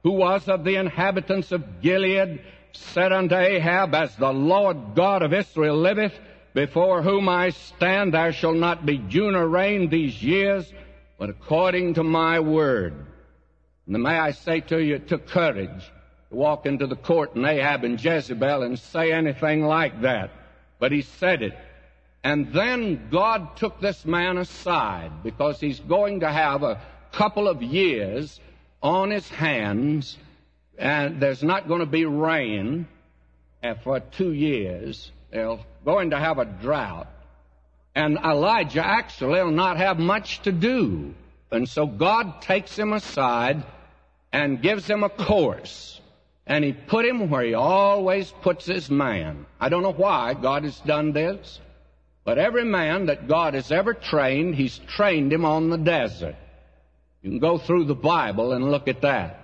who 0.03 0.11
was 0.11 0.49
of 0.49 0.65
the 0.65 0.75
inhabitants 0.75 1.53
of 1.53 1.83
Gilead, 1.83 2.41
said 2.73 3.13
unto 3.13 3.37
Ahab, 3.37 3.95
As 3.95 4.17
the 4.17 4.33
Lord 4.33 4.97
God 4.97 5.23
of 5.23 5.33
Israel 5.33 5.77
liveth, 5.77 6.19
before 6.57 7.03
whom 7.03 7.29
I 7.29 7.51
stand, 7.51 8.15
there 8.15 8.33
shall 8.33 8.55
not 8.55 8.87
be 8.87 8.97
dew 8.97 9.31
nor 9.31 9.47
rain 9.47 9.91
these 9.91 10.23
years, 10.23 10.73
but 11.19 11.29
according 11.29 11.93
to 11.95 12.03
my 12.03 12.41
word. 12.41 12.95
And 13.87 14.03
may 14.03 14.19
I 14.19 14.31
say 14.31 14.61
to 14.63 14.83
you, 14.83 14.95
it 14.95 15.07
took 15.07 15.27
courage 15.27 15.93
to 16.31 16.35
walk 16.35 16.65
into 16.65 16.87
the 16.87 16.97
court 16.97 17.35
and 17.35 17.45
Ahab 17.45 17.85
and 17.85 18.03
Jezebel 18.03 18.63
and 18.63 18.79
say 18.79 19.13
anything 19.13 19.67
like 19.67 20.01
that. 20.01 20.31
But 20.79 20.93
he 20.93 21.03
said 21.03 21.43
it. 21.43 21.53
And 22.25 22.51
then 22.55 23.11
God 23.11 23.59
took 23.59 23.79
this 23.83 24.07
man 24.07 24.39
aside 24.39 25.13
because 25.23 25.61
he's 25.61 25.81
going 25.81 26.21
to 26.21 26.33
have 26.33 26.63
a 26.63 26.81
couple 27.13 27.49
of 27.49 27.63
years 27.63 28.41
on 28.83 29.11
his 29.11 29.29
hands 29.29 30.17
and 30.79 31.21
there's 31.21 31.43
not 31.43 31.69
going 31.69 31.81
to 31.81 31.87
be 31.87 32.07
rain 32.07 32.89
eh, 33.63 33.75
for 33.85 34.01
two 34.01 34.33
years. 34.33 35.13
They're 35.30 35.59
going 35.85 36.11
to 36.11 36.18
have 36.18 36.38
a 36.38 36.45
drought. 36.45 37.09
And 37.95 38.18
Elijah 38.18 38.85
actually 38.85 39.42
will 39.42 39.50
not 39.50 39.78
have 39.78 39.99
much 39.99 40.42
to 40.42 40.52
do. 40.52 41.14
And 41.50 41.68
so 41.68 41.87
God 41.87 42.42
takes 42.42 42.76
him 42.76 42.92
aside 42.92 43.64
and 44.33 44.61
gives 44.61 44.87
him 44.87 45.02
a 45.02 45.09
course. 45.09 46.00
And 46.47 46.64
he 46.64 46.73
put 46.73 47.06
him 47.06 47.30
where 47.30 47.42
he 47.42 47.54
always 47.54 48.33
puts 48.42 48.66
his 48.66 48.90
man. 48.90 49.47
I 49.59 49.68
don't 49.68 49.83
know 49.83 49.92
why 49.92 50.35
God 50.35 50.64
has 50.64 50.78
done 50.80 51.12
this, 51.12 51.61
but 52.25 52.38
every 52.38 52.64
man 52.64 53.06
that 53.06 53.26
God 53.26 53.54
has 53.54 53.73
ever 53.73 53.95
trained, 53.95 54.54
he's 54.54 54.78
trained 54.78 55.33
him 55.33 55.45
on 55.45 55.71
the 55.71 55.78
desert. 55.78 56.37
You 57.23 57.30
can 57.30 57.38
go 57.40 57.59
through 57.59 57.87
the 57.87 57.95
Bible 57.95 58.52
and 58.52 58.71
look 58.71 58.87
at 58.87 59.00
that. 59.00 59.42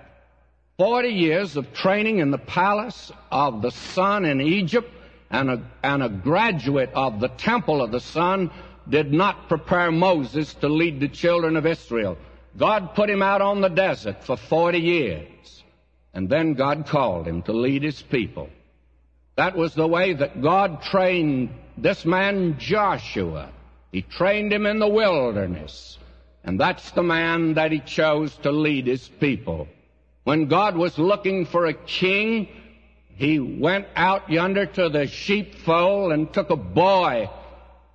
Forty 0.77 1.09
years 1.09 1.57
of 1.57 1.73
training 1.73 2.19
in 2.19 2.31
the 2.31 2.37
palace 2.37 3.11
of 3.31 3.61
the 3.61 3.71
sun 3.71 4.25
in 4.25 4.39
Egypt 4.39 4.89
and 5.29 5.49
a, 5.49 5.71
and 5.83 6.03
a 6.03 6.09
graduate 6.09 6.91
of 6.93 7.19
the 7.19 7.29
temple 7.29 7.81
of 7.81 7.91
the 7.91 7.99
sun 7.99 8.51
did 8.87 9.13
not 9.13 9.47
prepare 9.47 9.91
Moses 9.91 10.53
to 10.55 10.67
lead 10.67 10.99
the 10.99 11.07
children 11.07 11.55
of 11.55 11.65
Israel. 11.65 12.17
God 12.57 12.93
put 12.95 13.09
him 13.09 13.21
out 13.21 13.41
on 13.41 13.61
the 13.61 13.69
desert 13.69 14.23
for 14.23 14.37
40 14.37 14.79
years. 14.79 15.63
And 16.13 16.29
then 16.29 16.53
God 16.53 16.85
called 16.85 17.27
him 17.27 17.41
to 17.43 17.53
lead 17.53 17.83
his 17.83 18.01
people. 18.01 18.49
That 19.35 19.55
was 19.55 19.73
the 19.73 19.87
way 19.87 20.13
that 20.13 20.41
God 20.41 20.83
trained 20.83 21.49
this 21.77 22.05
man 22.05 22.57
Joshua. 22.59 23.51
He 23.91 24.03
trained 24.03 24.53
him 24.53 24.67
in 24.67 24.77
the 24.79 24.87
wilderness. 24.87 25.97
And 26.43 26.59
that's 26.59 26.91
the 26.91 27.03
man 27.03 27.55
that 27.55 27.71
he 27.71 27.79
chose 27.79 28.35
to 28.43 28.51
lead 28.51 28.85
his 28.85 29.07
people. 29.07 29.67
When 30.23 30.47
God 30.47 30.77
was 30.77 30.97
looking 30.99 31.45
for 31.45 31.65
a 31.65 31.73
king, 31.73 32.47
he 33.15 33.39
went 33.39 33.87
out 33.95 34.29
yonder 34.29 34.65
to 34.65 34.89
the 34.89 35.07
sheepfold 35.07 36.11
and 36.11 36.33
took 36.33 36.49
a 36.49 36.55
boy 36.55 37.29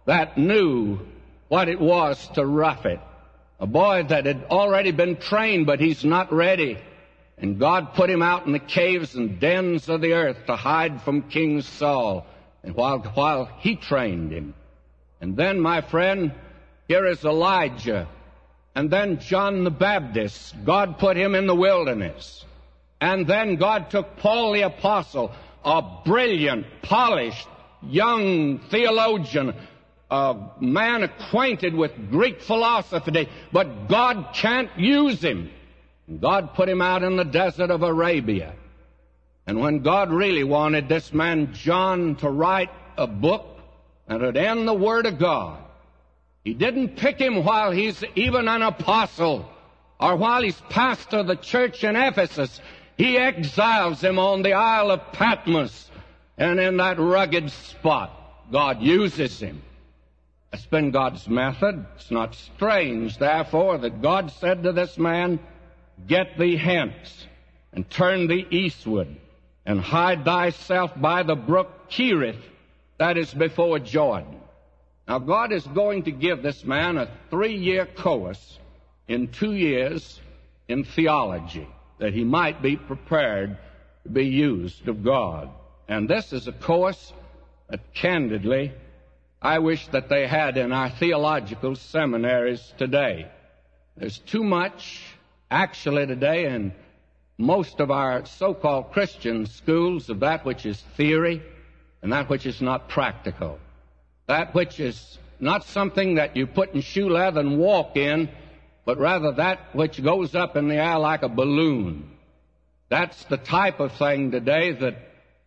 that 0.07 0.39
knew 0.39 1.01
what 1.49 1.69
it 1.69 1.81
was 1.81 2.29
to 2.35 2.45
rough 2.45 2.87
it. 2.87 3.01
A 3.61 3.67
boy 3.67 4.05
that 4.05 4.27
had 4.27 4.45
already 4.51 4.93
been 4.93 5.17
trained, 5.17 5.67
but 5.67 5.81
he's 5.81 6.05
not 6.05 6.33
ready. 6.33 6.79
And 7.37 7.59
God 7.59 7.95
put 7.95 8.11
him 8.11 8.23
out 8.23 8.47
in 8.47 8.53
the 8.53 8.59
caves 8.59 9.15
and 9.15 9.41
dens 9.41 9.89
of 9.89 10.01
the 10.01 10.13
earth 10.13 10.47
to 10.47 10.57
hide 10.57 11.03
from 11.03 11.23
King 11.23 11.63
Saul. 11.63 12.27
And 12.63 12.75
while, 12.75 12.99
while 12.99 13.47
he 13.59 13.77
trained 13.77 14.33
him. 14.33 14.55
And 15.21 15.37
then, 15.37 15.61
my 15.61 15.81
friend, 15.81 16.33
here 16.87 17.07
is 17.07 17.25
Elijah. 17.25 18.09
And 18.75 18.91
then 18.91 19.19
John 19.21 19.65
the 19.65 19.71
Baptist. 19.71 20.55
God 20.65 20.99
put 20.99 21.17
him 21.17 21.35
in 21.35 21.47
the 21.47 21.55
wilderness. 21.55 22.45
And 23.01 23.27
then 23.27 23.57
God 23.57 23.91
took 23.91 24.17
Paul 24.17 24.53
the 24.53 24.63
Apostle, 24.63 25.33
a 25.65 25.83
brilliant, 26.05 26.67
polished, 26.83 27.47
young 27.83 28.59
theologian, 28.71 29.55
a 30.11 30.37
man 30.61 31.03
acquainted 31.03 31.75
with 31.75 32.11
Greek 32.11 32.41
philosophy, 32.41 33.29
but 33.53 33.89
God 33.89 34.31
can't 34.35 34.71
use 34.77 35.21
him. 35.21 35.51
God 36.21 36.55
put 36.55 36.69
him 36.69 36.81
out 36.81 37.03
in 37.03 37.17
the 37.17 37.25
desert 37.25 37.71
of 37.71 37.83
Arabia. 37.83 38.55
And 39.47 39.61
when 39.61 39.81
God 39.81 40.11
really 40.11 40.45
wanted 40.45 40.89
this 40.89 41.13
man 41.13 41.55
John 41.55 42.17
to 42.17 42.31
write 42.31 42.71
a 42.97 43.07
book 43.07 43.47
and 44.07 44.21
to 44.21 44.41
end 44.41 44.67
the 44.67 44.75
Word 44.75 45.07
of 45.07 45.19
God, 45.19 45.63
he 46.45 46.55
didn't 46.55 46.97
pick 46.97 47.19
him 47.19 47.45
while 47.45 47.71
he's 47.71 48.03
even 48.15 48.49
an 48.49 48.63
apostle 48.63 49.49
or 50.01 50.17
while 50.17 50.43
he's 50.43 50.61
pastor 50.71 51.19
of 51.19 51.27
the 51.27 51.37
church 51.37 51.85
in 51.85 51.97
Ephesus. 51.97 52.61
He 52.99 53.17
exiles 53.17 54.01
him 54.01 54.19
on 54.19 54.43
the 54.43 54.55
Isle 54.55 54.91
of 54.91 55.13
Patmos. 55.13 55.89
And 56.37 56.59
in 56.59 56.77
that 56.79 56.99
rugged 56.99 57.51
spot, 57.51 58.11
God 58.51 58.83
uses 58.83 59.41
him. 59.41 59.63
That's 60.51 60.67
been 60.67 60.91
God's 60.91 61.29
method. 61.29 61.87
It's 61.97 62.11
not 62.11 62.35
strange, 62.35 63.19
therefore, 63.19 63.79
that 63.79 64.03
God 64.03 64.33
said 64.33 64.65
to 64.65 64.73
this 64.73 64.99
man, 64.99 65.39
Get 66.07 66.39
thee 66.39 66.57
hence, 66.57 67.27
and 67.73 67.89
turn 67.89 68.27
thee 68.27 68.47
eastward, 68.51 69.17
and 69.67 69.81
hide 69.81 70.25
thyself 70.25 70.93
by 70.97 71.23
the 71.23 71.35
brook 71.35 71.89
Cherith, 71.89 72.43
that 72.99 73.17
is 73.17 73.33
before 73.33 73.79
Jordan. 73.79 74.41
Now, 75.07 75.19
God 75.19 75.53
is 75.53 75.67
going 75.67 76.05
to 76.05 76.11
give 76.11 76.43
this 76.43 76.65
man 76.65 76.99
a 76.99 77.11
three 77.31 77.57
year 77.57 77.87
course 77.87 78.59
in 79.07 79.29
two 79.29 79.55
years 79.55 80.21
in 80.69 80.85
theology 80.85 81.69
that 81.99 82.15
he 82.15 82.25
might 82.25 82.63
be 82.63 82.77
prepared 82.77 83.59
to 84.05 84.09
be 84.09 84.27
used 84.27 84.89
of 84.89 85.05
God. 85.05 85.51
And 85.89 86.09
this 86.09 86.33
is 86.33 86.47
a 86.47 86.53
course 86.53 87.13
that, 87.69 87.95
candidly, 87.95 88.73
I 89.41 89.59
wish 89.59 89.87
that 89.89 90.09
they 90.09 90.27
had 90.27 90.57
in 90.57 90.73
our 90.73 90.91
theological 90.91 91.77
seminaries 91.77 92.73
today. 92.77 93.31
There's 93.97 94.19
too 94.19 94.45
much, 94.45 95.03
actually, 95.51 96.07
today 96.07 96.47
in 96.47 96.73
most 97.39 97.79
of 97.81 97.91
our 97.91 98.27
so 98.27 98.53
called 98.53 98.93
Christian 98.93 99.47
schools 99.47 100.11
of 100.11 100.21
that 100.21 100.45
which 100.45 100.67
is 100.67 100.81
theory 100.97 101.43
and 102.03 102.13
that 102.13 102.29
which 102.29 102.47
is 102.47 102.61
not 102.61 102.89
practical. 102.89 103.59
That 104.27 104.55
which 104.55 104.81
is 104.81 105.19
not 105.41 105.65
something 105.65 106.17
that 106.17 106.37
you 106.37 106.47
put 106.47 106.75
in 106.75 106.81
shoe 106.81 107.09
leather 107.09 107.41
and 107.41 107.59
walk 107.59 107.97
in, 107.97 108.29
but 108.89 108.97
rather 108.97 109.33
that 109.33 109.75
which 109.75 110.03
goes 110.03 110.35
up 110.35 110.57
in 110.57 110.67
the 110.67 110.77
air 110.77 110.99
like 110.99 111.23
a 111.23 111.29
balloon. 111.29 112.09
That's 112.89 113.23
the 113.25 113.37
type 113.37 113.81
of 113.81 113.93
thing 113.93 114.31
today 114.31 114.73
that, 114.73 114.97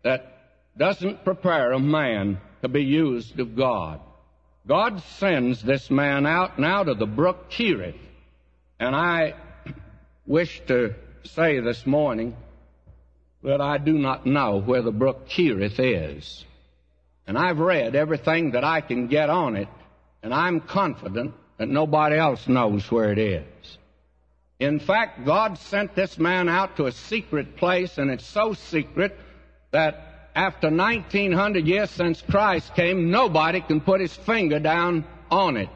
that 0.04 0.38
doesn't 0.78 1.24
prepare 1.24 1.72
a 1.72 1.80
man 1.80 2.40
to 2.62 2.68
be 2.68 2.84
used 2.84 3.40
of 3.40 3.56
God. 3.56 4.00
God 4.68 5.02
sends 5.18 5.60
this 5.64 5.90
man 5.90 6.28
out 6.28 6.60
now 6.60 6.84
to 6.84 6.94
the 6.94 7.08
brook 7.08 7.50
Cherith. 7.50 7.96
And 8.80 8.96
I 8.96 9.34
wish 10.28 10.62
to 10.68 10.94
say 11.24 11.62
this 11.62 11.84
morning 11.88 12.36
that 13.42 13.60
I 13.60 13.80
do 13.80 13.94
not 13.94 14.24
know 14.24 14.62
where 14.62 14.84
the 14.84 14.92
brook 14.92 15.28
Cherith 15.28 15.80
is. 15.80 16.46
And 17.26 17.40
I've 17.40 17.58
read 17.58 17.96
everything 17.96 18.52
that 18.52 18.64
I 18.64 18.82
can 18.82 19.08
get 19.08 19.32
on 19.32 19.56
it, 19.56 19.68
and 20.22 20.32
I'm 20.32 20.62
confident 20.62 21.34
that 21.62 21.70
nobody 21.70 22.18
else 22.18 22.48
knows 22.48 22.90
where 22.90 23.12
it 23.12 23.20
is. 23.20 23.78
In 24.60 24.80
fact, 24.80 25.24
God 25.26 25.60
sent 25.60 25.94
this 25.94 26.18
man 26.18 26.50
out 26.50 26.78
to 26.78 26.88
a 26.88 26.92
secret 26.92 27.56
place, 27.56 28.00
and 28.00 28.10
it's 28.10 28.26
so 28.26 28.54
secret 28.54 29.16
that 29.70 30.32
after 30.34 30.72
1900 30.72 31.68
years 31.68 31.92
since 31.92 32.20
Christ 32.20 32.74
came, 32.74 33.12
nobody 33.12 33.62
can 33.62 33.80
put 33.80 34.02
his 34.02 34.12
finger 34.12 34.58
down 34.58 35.06
on 35.30 35.56
it. 35.56 35.70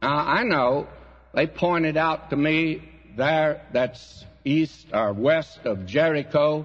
Now, 0.00 0.18
I 0.18 0.44
know 0.44 0.86
they 1.34 1.48
pointed 1.48 1.96
out 1.96 2.30
to 2.30 2.36
me 2.36 2.88
there, 3.16 3.62
that's 3.72 4.24
east 4.44 4.86
or 4.92 5.12
west 5.12 5.66
of 5.66 5.84
Jericho, 5.84 6.64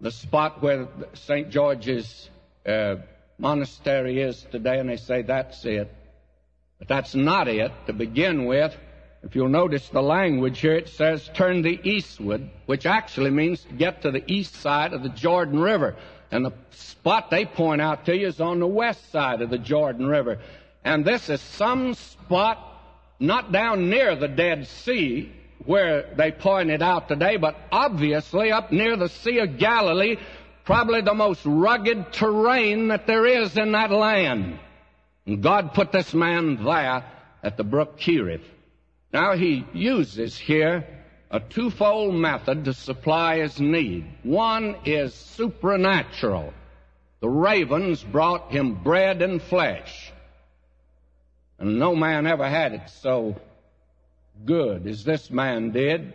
the 0.00 0.12
spot 0.12 0.62
where 0.62 0.88
St. 1.12 1.50
George's 1.50 2.30
uh, 2.66 2.94
monastery 3.36 4.22
is 4.22 4.46
today, 4.50 4.78
and 4.78 4.88
they 4.88 4.96
say 4.96 5.20
that's 5.20 5.62
it. 5.66 5.92
But 6.78 6.88
that's 6.88 7.14
not 7.14 7.48
it 7.48 7.72
to 7.86 7.92
begin 7.92 8.46
with. 8.46 8.76
If 9.22 9.34
you'll 9.34 9.48
notice 9.48 9.88
the 9.88 10.02
language 10.02 10.60
here, 10.60 10.76
it 10.76 10.88
says 10.88 11.28
turn 11.34 11.62
the 11.62 11.80
eastward, 11.82 12.48
which 12.66 12.86
actually 12.86 13.30
means 13.30 13.66
get 13.76 14.02
to 14.02 14.12
the 14.12 14.22
east 14.30 14.54
side 14.56 14.92
of 14.92 15.02
the 15.02 15.08
Jordan 15.08 15.58
River. 15.58 15.96
And 16.30 16.44
the 16.44 16.52
spot 16.70 17.30
they 17.30 17.44
point 17.44 17.80
out 17.80 18.06
to 18.06 18.16
you 18.16 18.28
is 18.28 18.40
on 18.40 18.60
the 18.60 18.66
west 18.66 19.10
side 19.10 19.42
of 19.42 19.50
the 19.50 19.58
Jordan 19.58 20.06
River. 20.06 20.38
And 20.84 21.04
this 21.04 21.28
is 21.28 21.40
some 21.40 21.94
spot 21.94 22.58
not 23.18 23.50
down 23.50 23.90
near 23.90 24.14
the 24.14 24.28
Dead 24.28 24.68
Sea, 24.68 25.32
where 25.64 26.14
they 26.16 26.30
pointed 26.30 26.82
out 26.82 27.08
today, 27.08 27.36
but 27.36 27.56
obviously 27.72 28.52
up 28.52 28.70
near 28.70 28.96
the 28.96 29.08
Sea 29.08 29.40
of 29.40 29.58
Galilee, 29.58 30.16
probably 30.64 31.00
the 31.00 31.14
most 31.14 31.40
rugged 31.44 32.12
terrain 32.12 32.88
that 32.88 33.06
there 33.06 33.26
is 33.26 33.56
in 33.56 33.72
that 33.72 33.90
land. 33.90 34.60
And 35.28 35.42
God 35.42 35.74
put 35.74 35.92
this 35.92 36.14
man 36.14 36.64
there 36.64 37.04
at 37.42 37.58
the 37.58 37.62
brook 37.62 37.98
Cherith. 37.98 38.48
Now 39.12 39.36
he 39.36 39.66
uses 39.74 40.38
here 40.38 40.86
a 41.30 41.38
twofold 41.38 42.14
method 42.14 42.64
to 42.64 42.72
supply 42.72 43.40
his 43.40 43.60
need. 43.60 44.06
One 44.22 44.76
is 44.86 45.12
supernatural. 45.12 46.54
The 47.20 47.28
ravens 47.28 48.02
brought 48.02 48.50
him 48.50 48.82
bread 48.82 49.20
and 49.20 49.42
flesh. 49.42 50.10
And 51.58 51.78
no 51.78 51.94
man 51.94 52.26
ever 52.26 52.48
had 52.48 52.72
it 52.72 52.88
so 52.88 53.36
good 54.46 54.86
as 54.86 55.04
this 55.04 55.30
man 55.30 55.72
did. 55.72 56.14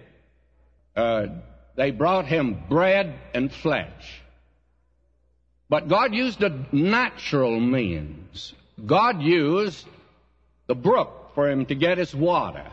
Uh, 0.96 1.28
they 1.76 1.92
brought 1.92 2.26
him 2.26 2.64
bread 2.68 3.14
and 3.36 3.52
flesh. 3.52 4.24
But 5.70 5.88
God 5.88 6.16
used 6.16 6.42
a 6.42 6.66
natural 6.72 7.60
means. 7.60 8.56
God 8.86 9.22
used 9.22 9.86
the 10.68 10.76
brook 10.76 11.32
for 11.36 11.50
him 11.50 11.66
to 11.68 11.76
get 11.76 11.98
his 11.98 12.14
water. 12.14 12.66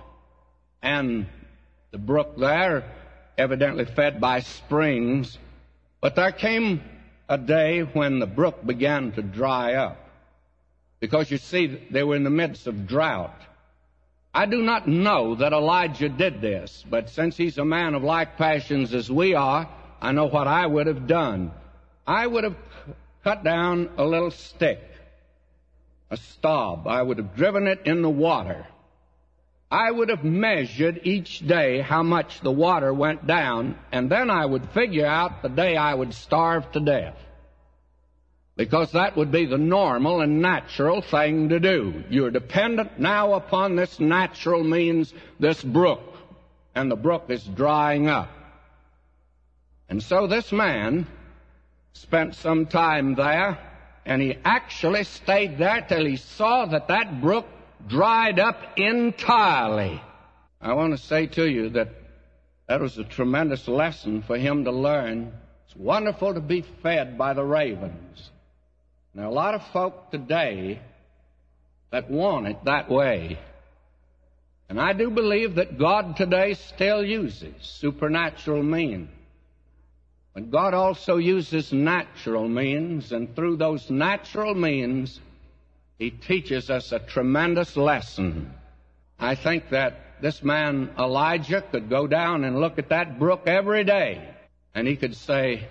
And 0.82 1.26
the 1.90 1.98
brook 1.98 2.36
there, 2.36 2.84
evidently 3.36 3.84
fed 3.84 4.20
by 4.20 4.40
springs. 4.40 5.38
But 6.00 6.16
there 6.16 6.32
came 6.32 6.82
a 7.28 7.38
day 7.38 7.80
when 7.80 8.18
the 8.18 8.26
brook 8.26 8.64
began 8.64 9.12
to 9.12 9.22
dry 9.22 9.74
up. 9.74 9.98
Because 10.98 11.30
you 11.30 11.38
see, 11.38 11.80
they 11.90 12.02
were 12.02 12.16
in 12.16 12.24
the 12.24 12.30
midst 12.30 12.66
of 12.66 12.86
drought. 12.86 13.40
I 14.34 14.46
do 14.46 14.62
not 14.62 14.86
know 14.86 15.34
that 15.36 15.52
Elijah 15.52 16.08
did 16.08 16.40
this, 16.40 16.84
but 16.88 17.10
since 17.10 17.36
he's 17.36 17.58
a 17.58 17.64
man 17.64 17.94
of 17.94 18.02
like 18.02 18.36
passions 18.36 18.94
as 18.94 19.10
we 19.10 19.34
are, 19.34 19.68
I 20.00 20.12
know 20.12 20.26
what 20.26 20.46
I 20.46 20.66
would 20.66 20.86
have 20.86 21.06
done. 21.06 21.52
I 22.06 22.26
would 22.26 22.44
have 22.44 22.56
cut 23.24 23.42
down 23.42 23.90
a 23.96 24.04
little 24.04 24.30
stick, 24.30 24.80
a 26.10 26.16
stub. 26.16 26.86
I 26.86 27.00
would 27.00 27.18
have 27.18 27.36
driven 27.36 27.66
it 27.66 27.82
in 27.86 28.02
the 28.02 28.10
water. 28.10 28.66
I 29.70 29.90
would 29.90 30.08
have 30.08 30.24
measured 30.24 31.02
each 31.04 31.46
day 31.46 31.80
how 31.80 32.02
much 32.02 32.40
the 32.40 32.50
water 32.50 32.92
went 32.92 33.26
down, 33.26 33.78
and 33.92 34.10
then 34.10 34.28
I 34.28 34.44
would 34.44 34.70
figure 34.70 35.06
out 35.06 35.42
the 35.42 35.48
day 35.48 35.76
I 35.76 35.94
would 35.94 36.12
starve 36.12 36.70
to 36.72 36.80
death. 36.80 37.16
Because 38.56 38.92
that 38.92 39.16
would 39.16 39.30
be 39.30 39.46
the 39.46 39.58
normal 39.58 40.20
and 40.20 40.42
natural 40.42 41.02
thing 41.02 41.50
to 41.50 41.60
do. 41.60 42.02
You're 42.10 42.32
dependent 42.32 42.98
now 42.98 43.34
upon 43.34 43.76
this 43.76 44.00
natural 44.00 44.64
means, 44.64 45.14
this 45.38 45.62
brook, 45.62 46.02
and 46.74 46.90
the 46.90 46.96
brook 46.96 47.26
is 47.28 47.44
drying 47.44 48.08
up. 48.08 48.30
And 49.88 50.02
so 50.02 50.26
this 50.26 50.50
man 50.50 51.06
spent 51.92 52.34
some 52.34 52.66
time 52.66 53.14
there, 53.14 53.58
and 54.04 54.22
he 54.22 54.36
actually 54.44 55.04
stayed 55.04 55.58
there 55.58 55.84
till 55.88 56.04
he 56.04 56.16
saw 56.16 56.66
that 56.66 56.88
that 56.88 57.20
brook 57.20 57.46
dried 57.86 58.38
up 58.38 58.56
entirely. 58.76 60.00
I 60.60 60.74
want 60.74 60.92
to 60.92 60.98
say 60.98 61.26
to 61.26 61.46
you 61.46 61.70
that 61.70 61.88
that 62.68 62.80
was 62.80 62.98
a 62.98 63.04
tremendous 63.04 63.66
lesson 63.66 64.22
for 64.22 64.36
him 64.36 64.64
to 64.64 64.70
learn. 64.70 65.32
It's 65.66 65.76
wonderful 65.76 66.34
to 66.34 66.40
be 66.40 66.64
fed 66.82 67.18
by 67.18 67.32
the 67.34 67.44
ravens. 67.44 68.30
Are 69.18 69.24
a 69.24 69.30
lot 69.30 69.54
of 69.54 69.66
folk 69.72 70.10
today 70.10 70.80
that 71.90 72.10
want 72.10 72.46
it 72.46 72.64
that 72.64 72.88
way. 72.88 73.38
And 74.68 74.80
I 74.80 74.92
do 74.92 75.10
believe 75.10 75.56
that 75.56 75.78
God 75.78 76.16
today 76.16 76.54
still 76.54 77.04
uses 77.04 77.54
supernatural 77.60 78.62
means. 78.62 79.08
But 80.34 80.50
God 80.50 80.74
also 80.74 81.16
uses 81.16 81.72
natural 81.72 82.48
means, 82.48 83.12
and 83.12 83.34
through 83.34 83.56
those 83.56 83.90
natural 83.90 84.54
means, 84.54 85.20
He 85.98 86.10
teaches 86.10 86.70
us 86.70 86.92
a 86.92 87.00
tremendous 87.00 87.76
lesson. 87.76 88.54
I 89.18 89.34
think 89.34 89.70
that 89.70 90.22
this 90.22 90.42
man 90.42 90.90
Elijah 90.98 91.62
could 91.62 91.88
go 91.90 92.06
down 92.06 92.44
and 92.44 92.60
look 92.60 92.78
at 92.78 92.88
that 92.90 93.18
brook 93.18 93.42
every 93.46 93.84
day, 93.84 94.26
and 94.74 94.86
he 94.86 94.96
could 94.96 95.16
say, 95.16 95.68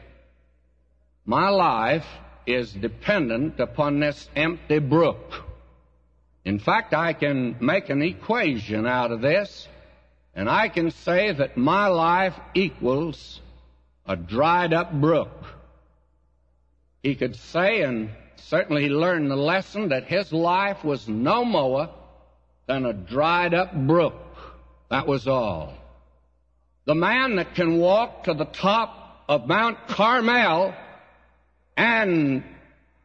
My 1.25 1.49
life 1.49 2.05
is 2.45 2.71
dependent 2.73 3.59
upon 3.59 3.99
this 3.99 4.29
empty 4.35 4.79
brook. 4.79 5.45
In 6.45 6.59
fact, 6.59 6.93
I 6.93 7.13
can 7.13 7.55
make 7.59 7.89
an 7.89 8.01
equation 8.01 8.87
out 8.87 9.11
of 9.11 9.21
this, 9.21 9.67
and 10.35 10.49
I 10.49 10.69
can 10.69 10.91
say 10.91 11.31
that 11.31 11.57
my 11.57 11.87
life 11.87 12.35
equals 12.53 13.41
a 14.09 14.15
dried 14.15 14.73
up 14.73 14.91
brook. 14.91 15.45
He 17.03 17.13
could 17.13 17.35
say, 17.35 17.83
and 17.83 18.09
certainly 18.37 18.81
he 18.81 18.89
learned 18.89 19.29
the 19.29 19.35
lesson, 19.35 19.89
that 19.89 20.05
his 20.05 20.33
life 20.33 20.83
was 20.83 21.07
no 21.07 21.45
more 21.45 21.89
than 22.65 22.87
a 22.87 22.93
dried 22.93 23.53
up 23.53 23.71
brook. 23.71 24.15
That 24.89 25.05
was 25.05 25.27
all. 25.27 25.75
The 26.85 26.95
man 26.95 27.35
that 27.35 27.53
can 27.53 27.77
walk 27.77 28.23
to 28.23 28.33
the 28.33 28.45
top 28.45 29.25
of 29.29 29.47
Mount 29.47 29.87
Carmel 29.87 30.73
and 31.77 32.43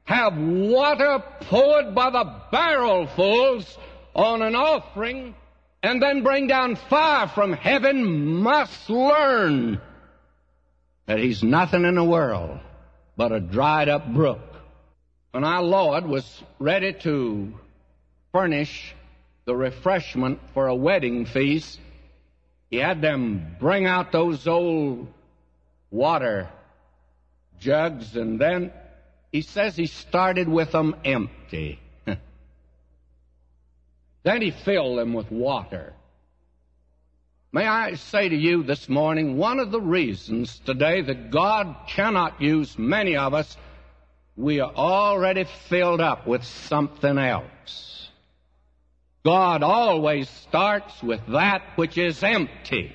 have 0.04 0.38
water 0.38 1.22
poured 1.42 1.94
by 1.94 2.08
the 2.08 2.34
barrelfuls 2.50 3.76
on 4.14 4.40
an 4.40 4.56
offering 4.56 5.34
and 5.82 6.00
then 6.00 6.22
bring 6.22 6.46
down 6.46 6.76
fire 6.76 7.28
from 7.28 7.52
heaven 7.52 8.40
must 8.40 8.88
learn 8.88 9.82
that 11.06 11.18
he's 11.18 11.42
nothing 11.42 11.84
in 11.84 11.94
the 11.94 12.04
world 12.04 12.58
but 13.16 13.32
a 13.32 13.40
dried 13.40 13.88
up 13.88 14.12
brook. 14.12 14.40
When 15.30 15.44
our 15.44 15.62
Lord 15.62 16.06
was 16.06 16.42
ready 16.58 16.92
to 17.02 17.52
furnish 18.32 18.94
the 19.44 19.54
refreshment 19.54 20.40
for 20.54 20.68
a 20.68 20.74
wedding 20.74 21.26
feast, 21.26 21.78
he 22.70 22.76
had 22.76 23.00
them 23.00 23.56
bring 23.60 23.86
out 23.86 24.12
those 24.12 24.46
old 24.46 25.08
water 25.90 26.48
jugs 27.60 28.16
and 28.16 28.40
then 28.40 28.72
he 29.30 29.42
says 29.42 29.76
he 29.76 29.86
started 29.86 30.48
with 30.48 30.72
them 30.72 30.94
empty. 31.04 31.80
then 34.22 34.42
he 34.42 34.50
filled 34.50 34.98
them 34.98 35.12
with 35.12 35.30
water. 35.30 35.92
May 37.54 37.68
I 37.68 37.94
say 37.94 38.28
to 38.28 38.34
you 38.34 38.64
this 38.64 38.88
morning, 38.88 39.36
one 39.36 39.60
of 39.60 39.70
the 39.70 39.80
reasons 39.80 40.58
today 40.66 41.02
that 41.02 41.30
God 41.30 41.76
cannot 41.86 42.42
use 42.42 42.76
many 42.76 43.16
of 43.16 43.32
us, 43.32 43.56
we 44.36 44.58
are 44.58 44.72
already 44.74 45.44
filled 45.68 46.00
up 46.00 46.26
with 46.26 46.42
something 46.42 47.16
else. 47.16 48.10
God 49.24 49.62
always 49.62 50.28
starts 50.28 51.00
with 51.00 51.20
that 51.28 51.62
which 51.76 51.96
is 51.96 52.24
empty. 52.24 52.92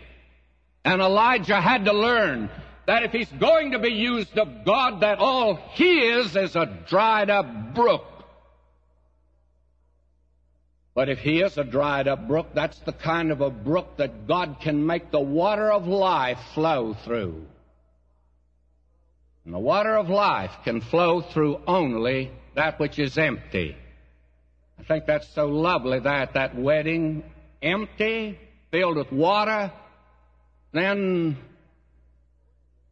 And 0.84 1.02
Elijah 1.02 1.62
had 1.62 1.86
to 1.86 1.94
learn 1.94 2.50
that 2.86 3.04
if 3.04 3.14
he's 3.14 3.32
going 3.40 3.72
to 3.72 3.80
be 3.80 3.94
used 3.94 4.38
of 4.38 4.66
God, 4.66 5.00
that 5.04 5.20
all 5.20 5.56
he 5.76 6.00
is 6.00 6.36
is 6.36 6.58
a 6.58 6.66
dried 6.86 7.30
up 7.30 7.74
brook. 7.74 8.04
But 11.00 11.08
if 11.08 11.20
he 11.20 11.40
is 11.40 11.58
a 11.58 11.64
dried 11.64 12.10
up 12.10 12.28
brook, 12.28 12.48
that's 12.54 12.78
the 12.80 12.92
kind 12.92 13.32
of 13.32 13.40
a 13.40 13.50
brook 13.50 13.96
that 14.00 14.28
God 14.28 14.58
can 14.60 14.86
make 14.86 15.12
the 15.12 15.20
water 15.22 15.72
of 15.72 15.88
life 15.88 16.40
flow 16.54 16.94
through. 17.06 17.46
And 19.46 19.54
the 19.54 19.60
water 19.60 19.96
of 19.96 20.10
life 20.10 20.52
can 20.66 20.82
flow 20.82 21.22
through 21.22 21.62
only 21.66 22.32
that 22.56 22.82
which 22.82 23.00
is 23.00 23.18
empty. 23.18 23.78
I 24.78 24.84
think 24.84 25.06
that's 25.06 25.34
so 25.34 25.46
lovely 25.46 26.00
that 26.00 26.34
that 26.34 26.58
wedding, 26.58 27.24
empty, 27.62 28.38
filled 28.70 28.98
with 28.98 29.14
water, 29.14 29.72
then 30.74 31.38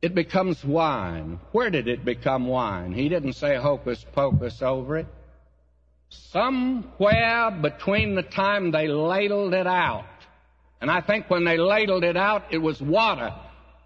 it 0.01 0.15
becomes 0.15 0.63
wine. 0.63 1.41
Where 1.51 1.69
did 1.69 1.89
it 1.89 2.05
become 2.05 2.47
wine? 2.47 2.93
He 2.93 3.09
didn't 3.09 3.33
say 3.33 3.57
hocus 3.57 4.05
pocus 4.13 4.61
over 4.61 4.95
it 4.95 5.07
somewhere 6.09 7.51
between 7.51 8.15
the 8.15 8.23
time 8.23 8.71
they 8.71 8.87
ladled 8.87 9.53
it 9.53 9.67
out. 9.67 10.05
And 10.79 10.91
I 10.91 11.01
think 11.01 11.29
when 11.29 11.43
they 11.43 11.57
ladled 11.57 12.03
it 12.03 12.17
out, 12.17 12.45
it 12.51 12.59
was 12.59 12.81
water. 12.81 13.33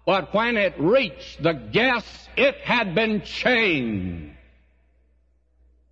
But 0.04 0.34
when 0.34 0.56
it 0.56 0.74
reached 0.78 1.42
the 1.42 1.52
guests, 1.52 2.28
it 2.36 2.56
had 2.56 2.94
been 2.94 3.22
changed. 3.22 4.36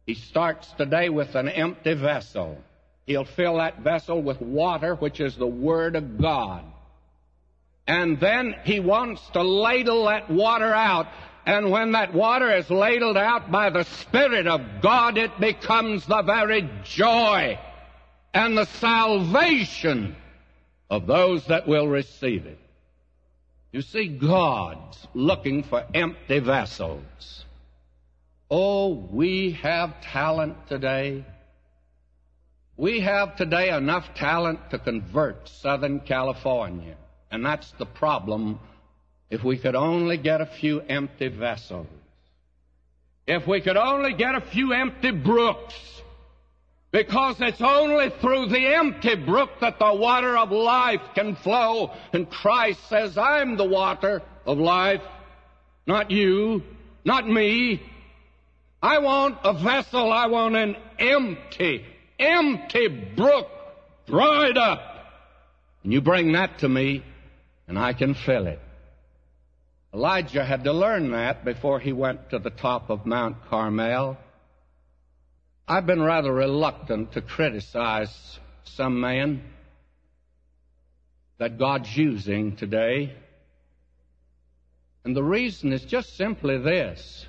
He 0.07 0.15
starts 0.15 0.71
today 0.73 1.09
with 1.09 1.35
an 1.37 1.49
empty 1.49 1.95
vessel. 1.95 2.59
He'll 3.07 3.25
fill 3.25 3.59
that 3.59 3.81
vessel 3.81 4.21
with 4.21 4.41
water, 4.41 4.95
which 4.95 5.21
is 5.21 5.37
the 5.37 5.47
Word 5.47 5.97
of 5.97 6.21
God. 6.21 6.65
And 7.87 8.21
then 8.21 8.55
he 8.65 8.81
wants 8.81 9.27
to 9.31 9.43
ladle 9.43 10.07
that 10.07 10.31
water 10.31 10.73
out 10.73 11.07
and 11.51 11.69
when 11.69 11.91
that 11.93 12.15
water 12.15 12.49
is 12.55 12.71
ladled 12.71 13.17
out 13.17 13.51
by 13.51 13.71
the 13.71 13.83
Spirit 13.83 14.47
of 14.47 14.61
God, 14.81 15.19
it 15.19 15.41
becomes 15.41 16.07
the 16.07 16.23
very 16.23 16.71
joy 16.85 17.59
and 18.33 18.57
the 18.57 18.67
salvation 18.67 20.15
of 20.89 21.09
those 21.09 21.45
that 21.49 21.67
will 21.67 21.89
receive 21.89 22.47
it. 22.47 22.61
You 23.73 23.83
see, 23.83 24.07
God's 24.07 25.09
looking 25.13 25.65
for 25.65 25.85
empty 25.93 26.39
vessels. 26.39 27.45
Oh, 28.49 29.09
we 29.11 29.59
have 29.61 30.01
talent 30.03 30.69
today. 30.69 31.25
We 32.77 33.01
have 33.01 33.35
today 33.35 33.77
enough 33.77 34.15
talent 34.15 34.71
to 34.71 34.79
convert 34.79 35.49
Southern 35.49 35.99
California. 35.99 36.95
And 37.33 37.45
that's 37.45 37.73
the 37.73 37.87
problem 37.87 38.61
if 39.31 39.45
we 39.45 39.57
could 39.57 39.77
only 39.77 40.17
get 40.17 40.41
a 40.41 40.47
few 40.47 40.81
empty 40.81 41.29
vessels. 41.29 41.87
If 43.27 43.47
we 43.47 43.61
could 43.61 43.77
only 43.77 44.13
get 44.15 44.35
a 44.35 44.41
few 44.41 44.73
empty 44.73 45.13
brooks. 45.13 45.75
Because 46.91 47.37
it's 47.39 47.61
only 47.61 48.11
through 48.21 48.47
the 48.47 48.75
empty 48.75 49.15
brook 49.15 49.51
that 49.61 49.79
the 49.79 49.95
water 49.95 50.37
of 50.37 50.51
life 50.51 51.01
can 51.15 51.37
flow. 51.37 51.93
And 52.13 52.29
Christ 52.29 52.81
says, 52.89 53.17
I'm 53.17 53.57
the 53.57 53.65
water 53.65 54.23
of 54.45 54.59
life. 54.59 55.03
Not 55.87 56.11
you. 56.11 56.65
Not 57.05 57.29
me. 57.29 57.81
I 58.83 58.99
want 58.99 59.39
a 59.45 59.53
vessel. 59.53 60.13
I 60.13 60.27
want 60.27 60.57
an 60.57 60.77
empty, 60.99 61.85
empty 62.19 62.89
brook 63.17 63.47
dried 64.07 64.59
up. 64.59 64.83
And 65.85 65.93
you 65.93 66.01
bring 66.01 66.33
that 66.33 66.59
to 66.59 66.69
me 66.69 67.05
and 67.69 67.79
I 67.79 67.93
can 67.93 68.15
fill 68.15 68.49
it. 68.49 68.59
Elijah 69.93 70.45
had 70.45 70.65
to 70.65 70.73
learn 70.73 71.11
that 71.11 71.45
before 71.45 71.81
he 71.81 71.93
went 71.93 72.31
to 72.31 72.39
the 72.39 72.51
top 72.51 72.91
of 72.91 73.07
Mount 73.07 73.37
Carmel. 73.49 74.17
I've 75.67 75.87
been 75.87 76.03
rather 76.03 76.33
reluctant 76.33 77.13
to 77.13 77.21
criticize 77.21 78.39
some 78.65 79.01
men 79.01 79.43
that 81.39 81.59
God's 81.59 81.97
using 81.97 82.57
today. 82.57 83.15
And 85.05 85.17
the 85.17 85.25
reason 85.25 85.73
is 85.73 85.83
just 85.83 86.17
simply 86.17 86.59
this. 86.59 87.27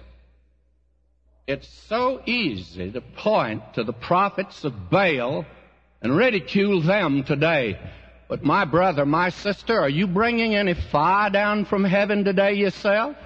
It's 1.47 1.67
so 1.87 2.21
easy 2.25 2.91
to 2.91 3.01
point 3.01 3.73
to 3.73 3.83
the 3.83 3.93
prophets 3.93 4.63
of 4.63 4.89
Baal 4.89 5.45
and 6.01 6.15
ridicule 6.15 6.81
them 6.81 7.23
today. 7.23 7.79
But 8.31 8.45
my 8.45 8.63
brother, 8.63 9.05
my 9.05 9.27
sister, 9.27 9.77
are 9.77 9.89
you 9.89 10.07
bringing 10.07 10.55
any 10.55 10.73
fire 10.73 11.29
down 11.29 11.65
from 11.65 11.83
heaven 11.83 12.23
today 12.23 12.53
yourself? 12.53 13.17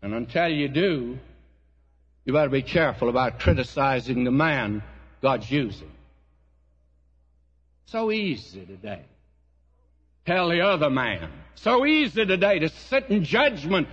And 0.00 0.14
until 0.14 0.46
you 0.46 0.68
do, 0.68 1.18
you 2.24 2.32
better 2.32 2.48
be 2.48 2.62
careful 2.62 3.08
about 3.08 3.40
criticizing 3.40 4.22
the 4.22 4.30
man 4.30 4.84
God's 5.20 5.50
using. 5.50 5.90
So 7.86 8.12
easy 8.12 8.64
today. 8.64 9.02
Tell 10.24 10.50
the 10.50 10.60
other 10.60 10.88
man. 10.88 11.28
So 11.56 11.84
easy 11.84 12.26
today 12.26 12.60
to 12.60 12.68
sit 12.68 13.10
in 13.10 13.24
judgment. 13.24 13.88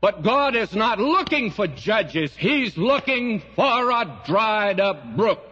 But 0.00 0.22
God 0.22 0.54
is 0.54 0.72
not 0.72 1.00
looking 1.00 1.50
for 1.50 1.66
judges. 1.66 2.32
He's 2.36 2.78
looking 2.78 3.42
for 3.56 3.90
a 3.90 4.22
dried 4.24 4.78
up 4.78 5.16
brook. 5.16 5.47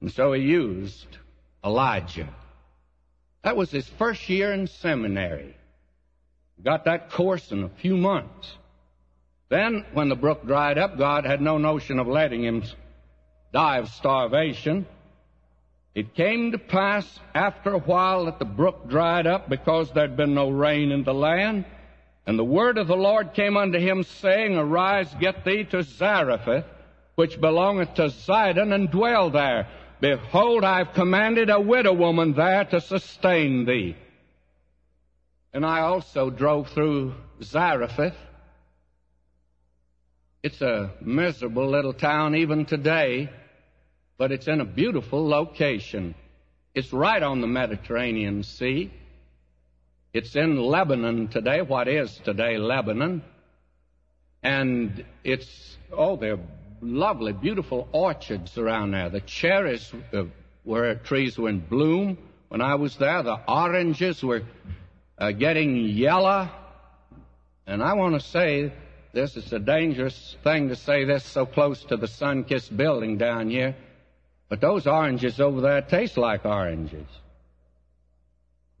And 0.00 0.12
so 0.12 0.32
he 0.32 0.42
used 0.42 1.18
Elijah. 1.64 2.28
That 3.42 3.56
was 3.56 3.70
his 3.70 3.88
first 3.98 4.28
year 4.28 4.52
in 4.52 4.66
seminary. 4.66 5.56
Got 6.62 6.84
that 6.84 7.10
course 7.10 7.52
in 7.52 7.64
a 7.64 7.68
few 7.68 7.96
months. 7.96 8.56
Then, 9.48 9.84
when 9.94 10.08
the 10.08 10.16
brook 10.16 10.46
dried 10.46 10.78
up, 10.78 10.96
God 10.96 11.24
had 11.24 11.40
no 11.40 11.58
notion 11.58 11.98
of 11.98 12.06
letting 12.06 12.44
him 12.44 12.62
die 13.52 13.78
of 13.78 13.88
starvation. 13.88 14.86
It 15.94 16.14
came 16.14 16.52
to 16.52 16.58
pass 16.58 17.18
after 17.34 17.72
a 17.72 17.80
while 17.80 18.26
that 18.26 18.38
the 18.38 18.44
brook 18.44 18.88
dried 18.88 19.26
up 19.26 19.48
because 19.48 19.90
there'd 19.90 20.16
been 20.16 20.34
no 20.34 20.50
rain 20.50 20.92
in 20.92 21.02
the 21.02 21.14
land. 21.14 21.64
And 22.26 22.38
the 22.38 22.44
word 22.44 22.78
of 22.78 22.86
the 22.86 22.96
Lord 22.96 23.34
came 23.34 23.56
unto 23.56 23.78
him, 23.78 24.04
saying, 24.04 24.56
Arise, 24.56 25.12
get 25.18 25.44
thee 25.44 25.64
to 25.64 25.82
Zarephath, 25.82 26.66
which 27.16 27.40
belongeth 27.40 27.94
to 27.94 28.02
Zidon, 28.10 28.72
and 28.72 28.90
dwell 28.90 29.30
there. 29.30 29.66
Behold, 30.00 30.64
I've 30.64 30.94
commanded 30.94 31.50
a 31.50 31.60
widow 31.60 31.92
woman 31.92 32.32
there 32.32 32.64
to 32.64 32.80
sustain 32.80 33.66
thee. 33.66 33.96
And 35.52 35.66
I 35.66 35.80
also 35.80 36.30
drove 36.30 36.68
through 36.68 37.14
Zarephath. 37.42 38.16
It's 40.42 40.62
a 40.62 40.92
miserable 41.02 41.68
little 41.68 41.92
town 41.92 42.34
even 42.34 42.64
today, 42.64 43.30
but 44.16 44.32
it's 44.32 44.48
in 44.48 44.62
a 44.62 44.64
beautiful 44.64 45.28
location. 45.28 46.14
It's 46.74 46.92
right 46.94 47.22
on 47.22 47.42
the 47.42 47.46
Mediterranean 47.46 48.42
Sea. 48.42 48.90
It's 50.14 50.34
in 50.34 50.56
Lebanon 50.56 51.28
today, 51.28 51.60
what 51.60 51.88
is 51.88 52.18
today 52.24 52.56
Lebanon. 52.56 53.22
And 54.42 55.04
it's, 55.24 55.76
oh, 55.92 56.16
there 56.16 56.34
are 56.34 56.40
lovely, 56.80 57.32
beautiful 57.32 57.88
orchards 57.92 58.56
around 58.58 58.92
there. 58.92 59.08
The 59.08 59.20
cherries 59.20 59.92
uh, 60.12 60.24
were 60.64 60.94
trees 60.96 61.38
were 61.38 61.48
in 61.48 61.60
bloom. 61.60 62.18
When 62.48 62.60
I 62.60 62.74
was 62.74 62.96
there, 62.96 63.22
the 63.22 63.38
oranges 63.46 64.22
were 64.22 64.42
uh, 65.18 65.32
getting 65.32 65.76
yellow. 65.76 66.48
And 67.66 67.82
I 67.82 67.94
want 67.94 68.14
to 68.14 68.20
say 68.20 68.72
this, 69.12 69.36
is 69.36 69.52
a 69.52 69.58
dangerous 69.58 70.36
thing 70.42 70.68
to 70.68 70.76
say 70.76 71.04
this 71.04 71.24
so 71.24 71.46
close 71.46 71.84
to 71.84 71.96
the 71.96 72.08
sun-kissed 72.08 72.76
building 72.76 73.18
down 73.18 73.50
here, 73.50 73.76
but 74.48 74.60
those 74.60 74.86
oranges 74.86 75.40
over 75.40 75.60
there 75.60 75.82
taste 75.82 76.16
like 76.16 76.44
oranges. 76.44 77.06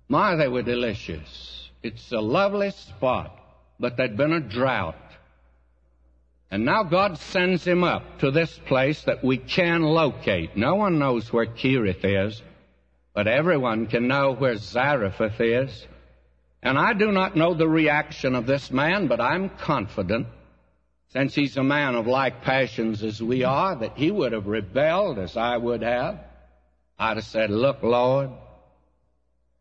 My, 0.08 0.34
they 0.34 0.48
were 0.48 0.62
delicious. 0.62 1.70
It's 1.82 2.10
a 2.12 2.20
lovely 2.20 2.70
spot, 2.70 3.36
but 3.78 3.96
there'd 3.96 4.16
been 4.16 4.32
a 4.32 4.40
drought. 4.40 4.96
And 6.50 6.64
now 6.64 6.82
God 6.82 7.16
sends 7.18 7.64
him 7.64 7.84
up 7.84 8.18
to 8.18 8.32
this 8.32 8.58
place 8.66 9.02
that 9.04 9.22
we 9.22 9.36
can 9.36 9.82
locate. 9.82 10.56
No 10.56 10.74
one 10.74 10.98
knows 10.98 11.32
where 11.32 11.46
Cherith 11.46 12.04
is, 12.04 12.42
but 13.14 13.28
everyone 13.28 13.86
can 13.86 14.08
know 14.08 14.34
where 14.34 14.56
Zarephath 14.56 15.40
is. 15.40 15.86
And 16.62 16.76
I 16.76 16.92
do 16.92 17.12
not 17.12 17.36
know 17.36 17.54
the 17.54 17.68
reaction 17.68 18.34
of 18.34 18.46
this 18.46 18.70
man, 18.70 19.06
but 19.06 19.20
I'm 19.20 19.48
confident, 19.48 20.26
since 21.12 21.34
he's 21.34 21.56
a 21.56 21.62
man 21.62 21.94
of 21.94 22.08
like 22.08 22.42
passions 22.42 23.02
as 23.04 23.22
we 23.22 23.44
are, 23.44 23.76
that 23.76 23.96
he 23.96 24.10
would 24.10 24.32
have 24.32 24.46
rebelled 24.46 25.18
as 25.18 25.36
I 25.36 25.56
would 25.56 25.82
have. 25.82 26.18
I'd 26.98 27.16
have 27.16 27.24
said, 27.24 27.50
Look, 27.50 27.82
Lord, 27.82 28.30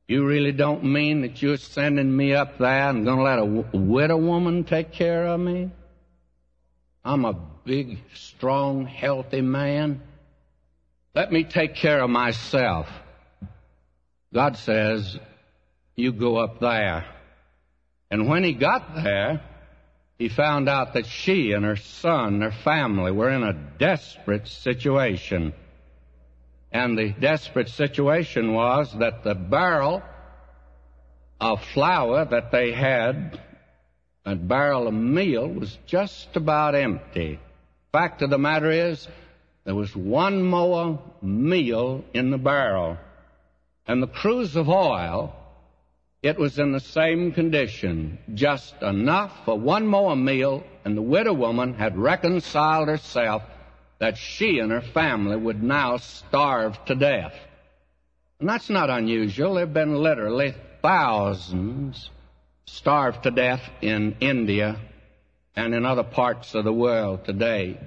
you 0.08 0.26
really 0.26 0.52
don't 0.52 0.84
mean 0.84 1.22
that 1.22 1.42
you're 1.42 1.58
sending 1.58 2.16
me 2.16 2.34
up 2.34 2.58
there 2.58 2.90
and 2.90 3.06
going 3.06 3.20
to 3.20 3.24
let 3.24 3.40
a 3.40 3.78
widow 3.78 4.18
woman 4.18 4.64
take 4.64 4.92
care 4.92 5.28
of 5.28 5.40
me? 5.40 5.70
I'm 7.04 7.26
a 7.26 7.34
big, 7.64 8.00
strong, 8.14 8.86
healthy 8.86 9.42
man. 9.42 10.02
Let 11.16 11.32
me 11.32 11.44
take 11.44 11.76
care 11.76 12.02
of 12.02 12.10
myself. 12.10 12.88
God 14.34 14.58
says, 14.58 15.18
you 15.96 16.12
go 16.12 16.38
up 16.38 16.60
there. 16.60 17.06
And 18.12 18.28
when 18.28 18.44
he 18.44 18.54
got 18.54 18.96
there, 18.96 19.42
he 20.18 20.30
found 20.30 20.68
out 20.68 20.94
that 20.94 21.06
she 21.06 21.54
and 21.54 21.64
her 21.64 21.78
son, 21.78 22.40
their 22.40 22.52
family, 22.52 23.12
were 23.12 23.30
in 23.30 23.44
a 23.44 23.54
desperate 23.54 24.48
situation. 24.48 25.54
And 26.72 26.98
the 26.98 27.10
desperate 27.10 27.70
situation 27.70 28.54
was 28.54 28.94
that 29.00 29.24
the 29.24 29.36
barrel 29.36 30.04
of 31.40 31.64
flour 31.74 32.26
that 32.26 32.52
they 32.52 32.74
had, 32.74 33.40
a 34.26 34.36
barrel 34.36 34.88
of 34.88 34.94
meal, 34.94 35.48
was 35.48 35.78
just 35.86 36.36
about 36.36 36.76
empty. 36.76 37.40
Fact 37.92 38.22
of 38.22 38.30
the 38.30 38.38
matter 38.38 38.72
is, 38.72 39.08
there 39.66 39.76
was 39.76 39.96
one 39.96 40.44
more 40.44 41.00
meal 41.22 42.04
in 42.14 42.32
the 42.32 42.38
barrel. 42.38 42.98
And 43.88 44.02
the 44.02 44.08
cruse 44.08 44.56
of 44.56 44.70
oil 44.70 45.36
it 46.22 46.38
was 46.38 46.60
in 46.60 46.74
the 46.74 46.82
same 46.82 47.32
condition, 47.32 48.20
just 48.34 48.82
enough 48.82 49.32
for 49.46 49.58
one 49.58 49.88
more 49.88 50.18
meal, 50.18 50.66
and 50.84 50.98
the 50.98 51.02
widow 51.02 51.32
woman 51.32 51.74
had 51.74 51.98
reconciled 51.98 52.90
herself 52.90 53.42
that 54.00 54.18
she 54.18 54.60
and 54.60 54.72
her 54.72 54.82
family 54.82 55.38
would 55.38 55.64
now 55.64 55.96
starve 55.98 56.84
to 56.86 56.96
death. 56.96 57.34
And 58.40 58.50
that's 58.50 58.70
not 58.70 58.90
unusual. 58.90 59.54
There 59.54 59.66
have 59.66 59.74
been 59.74 59.96
literally 59.96 60.56
thousands 60.82 62.10
starved 62.74 63.24
to 63.24 63.32
death 63.32 63.62
in 63.82 64.16
India 64.20 64.80
and 65.56 65.74
in 65.74 65.86
other 65.86 66.04
parts 66.04 66.56
of 66.56 66.64
the 66.64 66.74
world 66.74 67.26
today. 67.26 67.80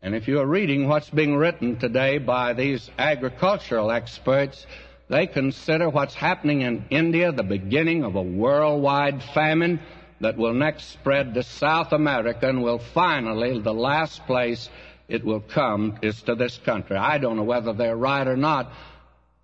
And 0.00 0.14
if 0.14 0.26
you're 0.26 0.46
reading 0.46 0.88
what's 0.88 1.10
being 1.10 1.36
written 1.36 1.78
today 1.78 2.18
by 2.18 2.54
these 2.54 2.90
agricultural 2.98 3.90
experts, 3.92 4.66
they 5.08 5.26
consider 5.26 5.88
what's 5.88 6.14
happening 6.14 6.62
in 6.62 6.86
India 6.90 7.30
the 7.30 7.42
beginning 7.42 8.02
of 8.02 8.16
a 8.16 8.22
worldwide 8.22 9.22
famine 9.34 9.80
that 10.20 10.36
will 10.36 10.54
next 10.54 10.90
spread 10.90 11.34
to 11.34 11.42
South 11.42 11.92
America 11.92 12.48
and 12.48 12.62
will 12.62 12.78
finally, 12.78 13.60
the 13.60 13.74
last 13.74 14.26
place 14.26 14.68
it 15.08 15.24
will 15.24 15.40
come 15.40 15.98
is 16.00 16.22
to 16.22 16.34
this 16.34 16.58
country. 16.58 16.96
I 16.96 17.18
don't 17.18 17.36
know 17.36 17.42
whether 17.42 17.72
they're 17.72 17.96
right 17.96 18.26
or 18.26 18.36
not. 18.36 18.72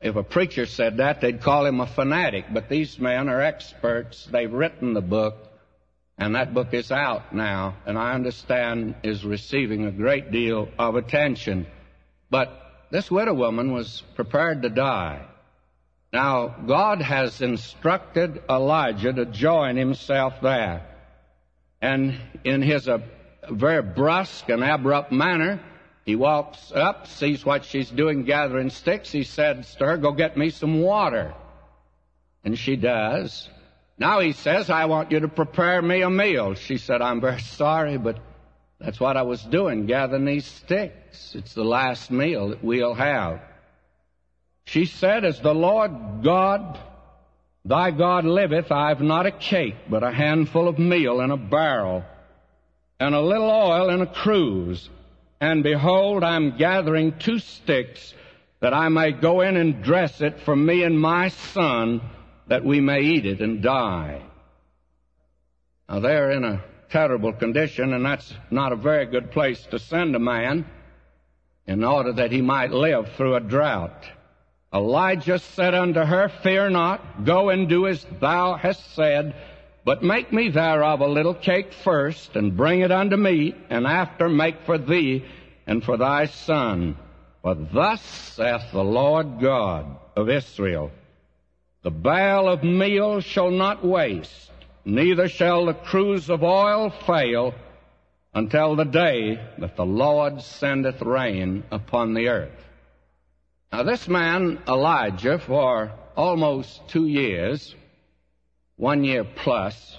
If 0.01 0.15
a 0.17 0.23
preacher 0.23 0.67
said 0.67 0.99
that, 0.99 1.21
they'd 1.21 1.41
call 1.41 1.67
him 1.67 1.81
a 1.81 1.87
fanatic. 1.87 2.47
But 2.53 2.69
these 2.69 2.99
men 2.99 3.29
are 3.29 3.41
experts. 3.41 4.27
They've 4.31 4.53
written 4.53 4.95
the 4.95 5.01
book, 5.01 5.37
and 6.17 6.35
that 6.35 6.55
book 6.55 6.73
is 6.73 6.93
out 6.93 7.35
now, 7.35 7.77
and 7.87 7.99
I 7.99 8.13
understand 8.13 8.95
is 9.03 9.25
receiving 9.25 9.87
a 9.87 9.93
great 9.93 10.31
deal 10.31 10.69
of 10.79 10.95
attention. 10.95 11.67
But 12.31 12.51
this 12.91 13.11
widow 13.11 13.35
woman 13.35 13.73
was 13.73 14.03
prepared 14.15 14.63
to 14.63 14.69
die. 14.69 15.27
Now, 16.13 16.49
God 16.67 17.03
has 17.03 17.43
instructed 17.43 18.43
Elijah 18.49 19.13
to 19.13 19.27
join 19.27 19.77
himself 19.77 20.35
there. 20.41 20.87
And 21.83 22.19
in 22.45 22.63
his 22.63 22.89
uh, 22.89 22.99
very 23.51 23.83
brusque 23.83 24.49
and 24.49 24.65
abrupt 24.65 25.13
manner, 25.13 25.61
he 26.09 26.17
walks 26.17 26.73
up, 26.75 27.07
sees 27.07 27.45
what 27.45 27.67
she's 27.67 27.91
doing 27.91 28.25
gathering 28.25 28.71
sticks. 28.71 29.13
He 29.13 29.25
says 29.25 29.75
to 29.75 29.85
her, 29.85 29.99
Go 29.99 30.13
get 30.13 30.39
me 30.39 30.49
some 30.49 30.81
water. 30.81 31.35
And 32.43 32.59
she 32.59 32.77
does. 32.77 33.47
Now 33.99 34.21
he 34.21 34.33
says, 34.33 34.71
I 34.71 34.87
want 34.87 35.13
you 35.13 35.21
to 35.21 35.29
prepare 35.29 35.83
me 35.83 36.01
a 36.01 36.09
meal. 36.09 36.55
She 36.55 36.79
said, 36.79 37.03
I'm 37.03 37.21
very 37.21 37.43
sorry, 37.43 37.99
but 37.99 38.21
that's 38.81 38.99
what 38.99 39.19
I 39.19 39.23
was 39.25 39.43
doing, 39.43 39.85
gathering 39.85 40.25
these 40.25 40.47
sticks. 40.47 41.35
It's 41.35 41.53
the 41.53 41.63
last 41.63 42.11
meal 42.11 42.49
that 42.49 42.65
we'll 42.65 42.95
have. 42.95 43.43
She 44.65 44.87
said, 44.87 45.27
As 45.27 45.39
the 45.43 45.55
Lord 45.55 46.23
God, 46.25 46.79
thy 47.67 47.91
God 47.91 48.25
liveth, 48.25 48.73
I 48.73 48.89
have 48.89 49.03
not 49.03 49.27
a 49.27 49.31
cake, 49.31 49.77
but 49.91 50.03
a 50.03 50.11
handful 50.11 50.69
of 50.69 50.79
meal 50.79 51.21
in 51.21 51.31
a 51.31 51.37
barrel, 51.37 52.03
and 52.99 53.15
a 53.15 53.21
little 53.21 53.51
oil 53.51 53.91
in 53.91 54.01
a 54.01 54.07
cruse. 54.07 54.89
And 55.41 55.63
behold, 55.63 56.25
I'm 56.25 56.57
gathering 56.57 57.19
two 57.19 57.39
sticks, 57.39 58.15
that 58.61 58.75
I 58.75 58.89
may 58.89 59.13
go 59.13 59.41
in 59.41 59.57
and 59.57 59.83
dress 59.83 60.21
it 60.21 60.41
for 60.41 60.57
me 60.57 60.83
and 60.83 61.01
my 61.01 61.29
son, 61.29 62.01
that 62.49 62.65
we 62.65 62.81
may 62.81 63.03
eat 63.03 63.25
it 63.25 63.41
and 63.41 63.63
die. 63.63 64.23
Now 65.89 66.01
they're 66.01 66.33
in 66.33 66.45
a 66.45 66.65
terrible 66.91 67.33
condition, 67.33 67.93
and 67.93 68.05
that's 68.05 68.35
not 68.51 68.73
a 68.73 68.77
very 68.77 69.07
good 69.07 69.31
place 69.31 69.63
to 69.71 69.79
send 69.79 70.17
a 70.17 70.19
man 70.19 70.67
in 71.67 71.85
order 71.85 72.13
that 72.15 72.33
he 72.33 72.43
might 72.43 72.73
live 72.73 73.13
through 73.13 73.37
a 73.37 73.41
drought. 73.41 74.05
Elijah 74.73 75.39
said 75.39 75.75
unto 75.75 76.01
her, 76.01 76.29
Fear 76.43 76.71
not, 76.71 77.25
go 77.25 77.51
and 77.51 77.69
do 77.69 77.87
as 77.87 78.05
thou 78.21 78.55
hast 78.55 78.95
said, 78.95 79.35
but 79.85 80.03
make 80.03 80.33
me 80.33 80.49
thereof 80.49 81.01
a 81.01 81.07
little 81.07 81.35
cake 81.35 81.73
first, 81.73 82.37
and 82.37 82.57
bring 82.57 82.81
it 82.81 82.93
unto 82.93 83.17
me, 83.17 83.55
and 83.71 83.87
after 83.87 84.29
make 84.29 84.63
for 84.67 84.79
thee 84.79 85.25
and 85.67 85.85
for 85.85 85.97
thy 85.97 86.27
son. 86.27 86.97
For 87.43 87.55
thus 87.55 88.03
saith 88.03 88.73
the 88.73 88.85
Lord 88.85 89.41
God 89.41 89.87
of 90.17 90.29
Israel, 90.29 90.91
The 91.83 91.91
barrel 91.91 92.49
of 92.49 92.65
meal 92.65 93.21
shall 93.21 93.51
not 93.51 93.85
waste, 93.85 94.51
neither 94.85 95.29
shall 95.29 95.67
the 95.67 95.75
cruse 95.75 96.29
of 96.29 96.43
oil 96.43 96.91
fail, 97.07 97.55
until 98.35 98.77
the 98.77 98.85
day 98.85 99.41
that 99.59 99.77
the 99.77 99.87
Lord 99.87 100.43
sendeth 100.43 101.01
rain 101.01 101.65
upon 101.71 102.15
the 102.15 102.29
earth. 102.29 102.65
Now, 103.73 103.83
this 103.83 104.09
man, 104.09 104.61
Elijah, 104.67 105.39
for 105.39 105.93
almost 106.17 106.89
two 106.89 107.07
years, 107.07 107.75
one 108.79 109.05
year 109.05 109.25
plus, 109.25 109.99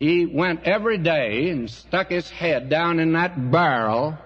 he 0.00 0.24
went 0.26 0.62
every 0.64 0.96
day 0.96 1.50
and 1.50 1.68
stuck 1.68 2.08
his 2.08 2.30
head 2.30 2.70
down 2.70 2.98
in 2.98 3.12
that 3.12 3.50
barrel, 3.50 4.16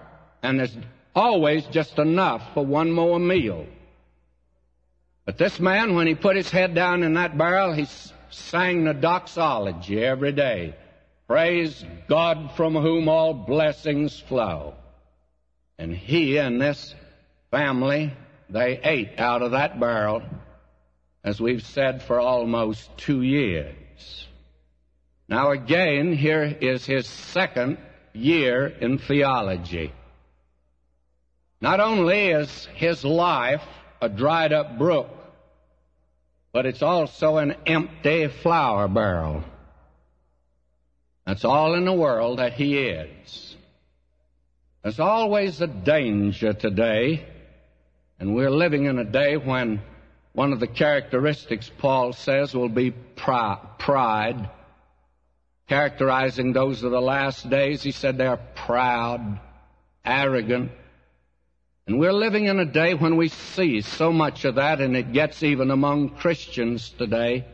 and 0.41 0.59
there's 0.59 0.77
always 1.13 1.65
just 1.65 1.99
enough 1.99 2.41
for 2.53 2.65
one 2.65 2.91
more 2.91 3.19
meal. 3.19 3.65
But 5.25 5.37
this 5.37 5.59
man, 5.59 5.95
when 5.95 6.07
he 6.07 6.15
put 6.15 6.35
his 6.35 6.49
head 6.49 6.73
down 6.73 7.03
in 7.03 7.15
that 7.15 7.37
barrel, 7.37 7.73
he 7.73 7.87
sang 8.29 8.83
the 8.83 8.93
doxology 8.93 10.03
every 10.03 10.31
day. 10.31 10.75
Praise 11.27 11.83
God 12.07 12.51
from 12.55 12.75
whom 12.75 13.09
all 13.09 13.33
blessings 13.33 14.19
flow. 14.19 14.75
And 15.77 15.95
he 15.95 16.37
and 16.37 16.59
this 16.59 16.93
family, 17.51 18.13
they 18.49 18.79
ate 18.83 19.19
out 19.19 19.41
of 19.41 19.51
that 19.51 19.79
barrel, 19.79 20.23
as 21.23 21.39
we've 21.41 21.65
said, 21.65 22.01
for 22.03 22.19
almost 22.19 22.89
two 22.97 23.21
years. 23.21 24.27
Now 25.27 25.51
again, 25.51 26.13
here 26.13 26.43
is 26.43 26.85
his 26.85 27.07
second 27.07 27.77
year 28.13 28.67
in 28.67 28.97
theology. 28.97 29.91
Not 31.61 31.79
only 31.79 32.29
is 32.29 32.67
his 32.75 33.03
life 33.03 33.63
a 34.01 34.09
dried 34.09 34.53
up 34.53 34.77
brook, 34.77 35.09
but 36.51 36.65
it's 36.65 36.81
also 36.81 37.37
an 37.37 37.55
empty 37.65 38.27
flour 38.27 38.87
barrel. 38.87 39.43
That's 41.25 41.45
all 41.45 41.75
in 41.75 41.85
the 41.85 41.93
world 41.93 42.39
that 42.39 42.53
he 42.53 42.77
is. 42.77 43.55
There's 44.81 44.99
always 44.99 45.61
a 45.61 45.67
danger 45.67 46.53
today, 46.53 47.27
and 48.19 48.33
we're 48.33 48.49
living 48.49 48.85
in 48.85 48.97
a 48.97 49.03
day 49.03 49.37
when 49.37 49.81
one 50.33 50.53
of 50.53 50.59
the 50.59 50.67
characteristics 50.67 51.71
Paul 51.77 52.13
says 52.13 52.53
will 52.53 52.69
be 52.69 52.91
pride, 52.91 54.49
characterizing 55.67 56.53
those 56.53 56.83
of 56.83 56.91
the 56.91 57.01
last 57.01 57.49
days. 57.49 57.83
He 57.83 57.91
said 57.91 58.17
they're 58.17 58.37
proud, 58.55 59.39
arrogant, 60.05 60.71
and 61.89 61.99
we're 61.99 62.13
living 62.13 62.45
in 62.45 62.59
a 62.59 62.65
day 62.65 62.93
when 62.93 63.17
we 63.17 63.29
see 63.29 63.81
so 63.81 64.13
much 64.13 64.45
of 64.45 64.55
that, 64.55 64.79
and 64.79 64.95
it 64.95 65.11
gets 65.11 65.41
even 65.41 65.71
among 65.71 66.09
Christians 66.09 66.91
today. 66.91 67.45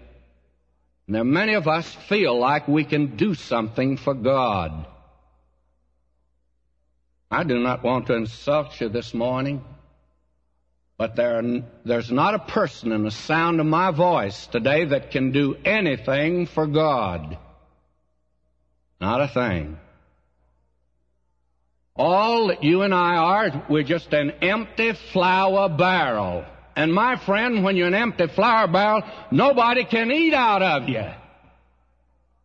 Are 1.13 1.23
many 1.23 1.53
of 1.53 1.69
us 1.69 1.89
feel 2.09 2.38
like 2.38 2.67
we 2.67 2.83
can 2.83 3.15
do 3.15 3.33
something 3.33 3.95
for 3.95 4.13
God. 4.13 4.88
I 7.31 7.45
do 7.45 7.59
not 7.59 7.81
want 7.81 8.07
to 8.07 8.15
insult 8.15 8.81
you 8.81 8.89
this 8.89 9.13
morning, 9.13 9.63
but 10.97 11.15
there 11.15 11.41
there's 11.84 12.12
not 12.12 12.36
a 12.36 12.39
person 12.39 12.91
in 12.91 13.03
the 13.03 13.12
sound 13.12 13.60
of 13.60 13.65
my 13.65 13.91
voice 13.91 14.47
today 14.47 14.86
that 14.86 15.12
can 15.12 15.31
do 15.31 15.55
anything 15.65 16.45
for 16.45 16.67
God. 16.67 17.38
Not 19.01 19.21
a 19.21 19.27
thing. 19.27 19.77
All 21.97 22.47
that 22.47 22.63
you 22.63 22.81
and 22.81 22.93
I 22.93 23.15
are, 23.15 23.65
we're 23.69 23.84
just 23.84 24.13
an 24.13 24.31
empty 24.41 24.93
flour 24.93 25.69
barrel. 25.69 26.45
And 26.75 26.93
my 26.93 27.15
friend, 27.15 27.63
when 27.63 27.77
you're 27.77 27.88
an 27.88 27.93
empty 27.93 28.27
flour 28.27 28.67
barrel, 28.67 29.03
nobody 29.31 29.86
can 29.86 30.12
eat 30.12 30.34
out 30.34 30.62
of 30.62 30.89
you. 30.89 31.05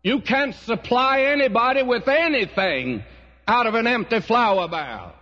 You 0.02 0.20
can't 0.20 0.54
supply 0.54 1.22
anybody 1.22 1.82
with 1.82 2.06
anything 2.08 3.04
out 3.46 3.66
of 3.66 3.74
an 3.74 3.86
empty 3.86 4.20
flour 4.20 4.68
barrel. 4.68 5.12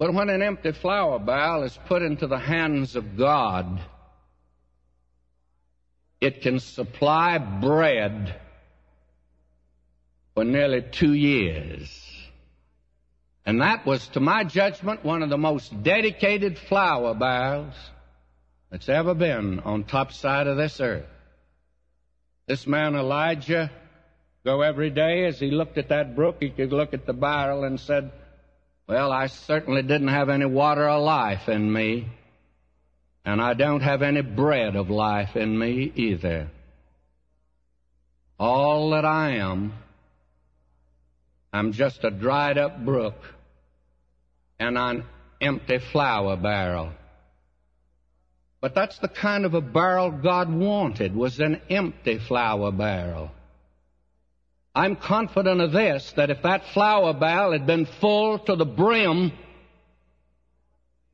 But 0.00 0.14
when 0.14 0.30
an 0.30 0.40
empty 0.40 0.72
flour 0.72 1.18
barrel 1.18 1.62
is 1.62 1.78
put 1.86 2.00
into 2.00 2.26
the 2.26 2.38
hands 2.38 2.96
of 2.96 3.18
God, 3.18 3.82
it 6.22 6.40
can 6.40 6.58
supply 6.58 7.36
bread 7.36 8.34
for 10.32 10.42
nearly 10.42 10.80
two 10.80 11.12
years. 11.12 11.90
And 13.44 13.60
that 13.60 13.84
was, 13.84 14.08
to 14.08 14.20
my 14.20 14.42
judgment, 14.42 15.04
one 15.04 15.22
of 15.22 15.28
the 15.28 15.36
most 15.36 15.82
dedicated 15.82 16.58
flour 16.58 17.12
barrels 17.12 17.74
that's 18.70 18.88
ever 18.88 19.12
been 19.12 19.60
on 19.60 19.84
top 19.84 20.12
side 20.14 20.46
of 20.46 20.56
this 20.56 20.80
earth. 20.80 21.04
This 22.46 22.66
man 22.66 22.94
Elijah 22.94 23.70
go 24.46 24.62
every 24.62 24.88
day 24.88 25.26
as 25.26 25.38
he 25.38 25.50
looked 25.50 25.76
at 25.76 25.90
that 25.90 26.16
brook, 26.16 26.36
he 26.40 26.48
could 26.48 26.72
look 26.72 26.94
at 26.94 27.04
the 27.04 27.12
barrel 27.12 27.64
and 27.64 27.78
said, 27.78 28.12
well, 28.90 29.12
I 29.12 29.28
certainly 29.28 29.82
didn't 29.82 30.08
have 30.08 30.28
any 30.28 30.46
water 30.46 30.88
of 30.88 31.02
life 31.02 31.48
in 31.48 31.72
me, 31.72 32.08
and 33.24 33.40
I 33.40 33.54
don't 33.54 33.82
have 33.82 34.02
any 34.02 34.20
bread 34.20 34.74
of 34.74 34.90
life 34.90 35.36
in 35.36 35.56
me 35.56 35.92
either. 35.94 36.48
All 38.38 38.90
that 38.90 39.04
I 39.04 39.36
am 39.36 39.74
I'm 41.52 41.72
just 41.72 42.02
a 42.04 42.10
dried 42.10 42.58
up 42.58 42.84
brook 42.84 43.14
and 44.58 44.76
an 44.76 45.04
empty 45.40 45.78
flour 45.92 46.36
barrel. 46.36 46.90
But 48.60 48.74
that's 48.74 48.98
the 48.98 49.08
kind 49.08 49.44
of 49.44 49.54
a 49.54 49.60
barrel 49.60 50.10
God 50.10 50.52
wanted, 50.52 51.14
was 51.14 51.40
an 51.40 51.60
empty 51.70 52.18
flour 52.18 52.72
barrel. 52.72 53.30
I'm 54.74 54.96
confident 54.96 55.60
of 55.60 55.72
this, 55.72 56.12
that 56.12 56.30
if 56.30 56.42
that 56.42 56.66
flour 56.72 57.12
barrel 57.12 57.52
had 57.52 57.66
been 57.66 57.86
full 57.86 58.38
to 58.38 58.54
the 58.54 58.64
brim, 58.64 59.32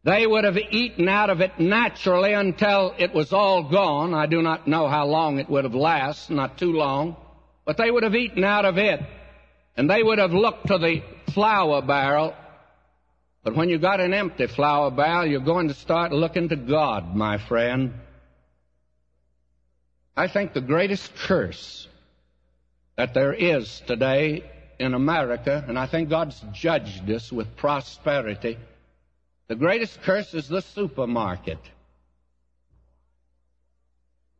they 0.04 0.26
would 0.26 0.44
have 0.44 0.58
eaten 0.58 1.08
out 1.08 1.30
of 1.30 1.40
it 1.40 1.58
naturally 1.58 2.32
until 2.32 2.94
it 2.98 3.14
was 3.14 3.32
all 3.32 3.64
gone. 3.64 4.14
I 4.14 4.26
do 4.26 4.42
not 4.42 4.68
know 4.68 4.88
how 4.88 5.06
long 5.06 5.38
it 5.38 5.48
would 5.48 5.64
have 5.64 5.74
lasted, 5.74 6.34
not 6.34 6.58
too 6.58 6.72
long, 6.72 7.16
but 7.64 7.76
they 7.76 7.90
would 7.90 8.02
have 8.02 8.14
eaten 8.14 8.44
out 8.44 8.64
of 8.64 8.78
it 8.78 9.00
and 9.76 9.90
they 9.90 10.02
would 10.02 10.18
have 10.18 10.32
looked 10.32 10.68
to 10.68 10.78
the 10.78 11.02
flour 11.32 11.82
barrel. 11.82 12.34
But 13.42 13.54
when 13.54 13.68
you 13.68 13.78
got 13.78 14.00
an 14.00 14.14
empty 14.14 14.46
flour 14.46 14.90
barrel, 14.90 15.26
you're 15.26 15.40
going 15.40 15.68
to 15.68 15.74
start 15.74 16.12
looking 16.12 16.48
to 16.48 16.56
God, 16.56 17.14
my 17.14 17.38
friend. 17.38 17.94
I 20.16 20.28
think 20.28 20.52
the 20.52 20.60
greatest 20.60 21.14
curse 21.14 21.86
that 22.96 23.14
there 23.14 23.32
is 23.32 23.82
today 23.86 24.42
in 24.78 24.94
America, 24.94 25.64
and 25.66 25.78
I 25.78 25.86
think 25.86 26.08
God's 26.08 26.42
judged 26.52 27.08
us 27.10 27.30
with 27.32 27.56
prosperity, 27.56 28.58
the 29.48 29.54
greatest 29.54 30.02
curse 30.02 30.34
is 30.34 30.48
the 30.48 30.62
supermarket. 30.62 31.58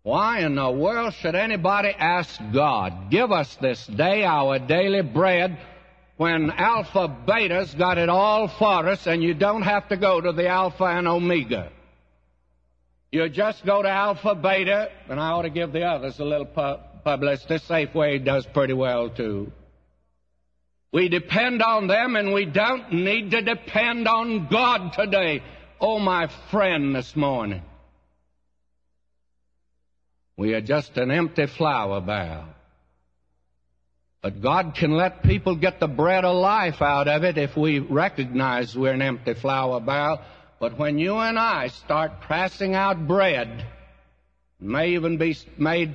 Why 0.03 0.41
in 0.41 0.55
the 0.55 0.71
world 0.71 1.15
should 1.15 1.35
anybody 1.35 1.89
ask 1.89 2.41
God, 2.53 3.11
give 3.11 3.33
us 3.33 3.57
this 3.57 3.85
day 3.87 4.25
our 4.25 4.59
daily 4.59 5.03
bread 5.03 5.59
when 6.17 6.51
Alpha 6.51 7.09
Beta's 7.09 7.75
got 7.75 7.99
it 7.99 8.09
all 8.09 8.49
for 8.49 8.89
us 8.89 9.07
and 9.07 9.23
you 9.23 9.35
don't 9.35 9.63
have 9.63 9.89
to 9.89 9.97
go 9.97 10.21
to 10.21 10.33
the 10.33 10.49
Alpha 10.49 10.85
and 10.85 11.09
Omega? 11.09 11.71
You 13.11 13.29
just 13.29 13.65
go 13.65 13.83
to 13.83 13.89
Alpha 13.89 14.35
Beta, 14.35 14.91
and 15.09 15.19
I 15.19 15.31
ought 15.31 15.43
to 15.43 15.51
give 15.51 15.73
the 15.73 15.85
others 15.85 16.19
a 16.21 16.25
little 16.25 16.47
pu- 16.47 16.79
publicity. 17.07 17.55
Safeway 17.55 18.23
does 18.23 18.45
pretty 18.47 18.73
well 18.73 19.09
too. 19.09 19.53
We 20.93 21.09
depend 21.09 21.63
on 21.63 21.87
them 21.87 22.17
and 22.17 22.35
we 22.35 22.47
don't 22.47 22.93
need 22.93 23.31
to 23.31 23.43
depend 23.43 24.09
on 24.09 24.49
God 24.51 24.93
today. 24.93 25.41
Oh, 25.81 26.01
my 26.01 26.29
friend 26.51 26.97
this 26.97 27.15
morning. 27.15 27.63
We 30.37 30.55
are 30.55 30.61
just 30.61 30.97
an 30.97 31.13
empty 31.13 31.47
flour 31.47 32.01
barrel. 32.01 32.47
But 34.21 34.43
God 34.43 34.75
can 34.75 34.91
let 34.91 35.23
people 35.23 35.55
get 35.55 35.79
the 35.79 35.87
bread 35.87 36.25
of 36.25 36.35
life 36.35 36.83
out 36.83 37.07
of 37.07 37.23
it 37.23 37.39
if 37.39 37.57
we 37.57 37.79
recognize 37.79 38.77
we're 38.77 38.93
an 38.93 39.03
empty 39.03 39.35
flour 39.35 39.79
barrel. 39.79 40.19
But 40.59 40.77
when 40.77 40.99
you 40.99 41.19
and 41.19 41.39
I 41.39 41.69
start 41.69 42.23
passing 42.23 42.75
out 42.75 43.07
bread, 43.07 43.65
may 44.59 44.95
even 44.95 45.19
be 45.19 45.37
made 45.57 45.93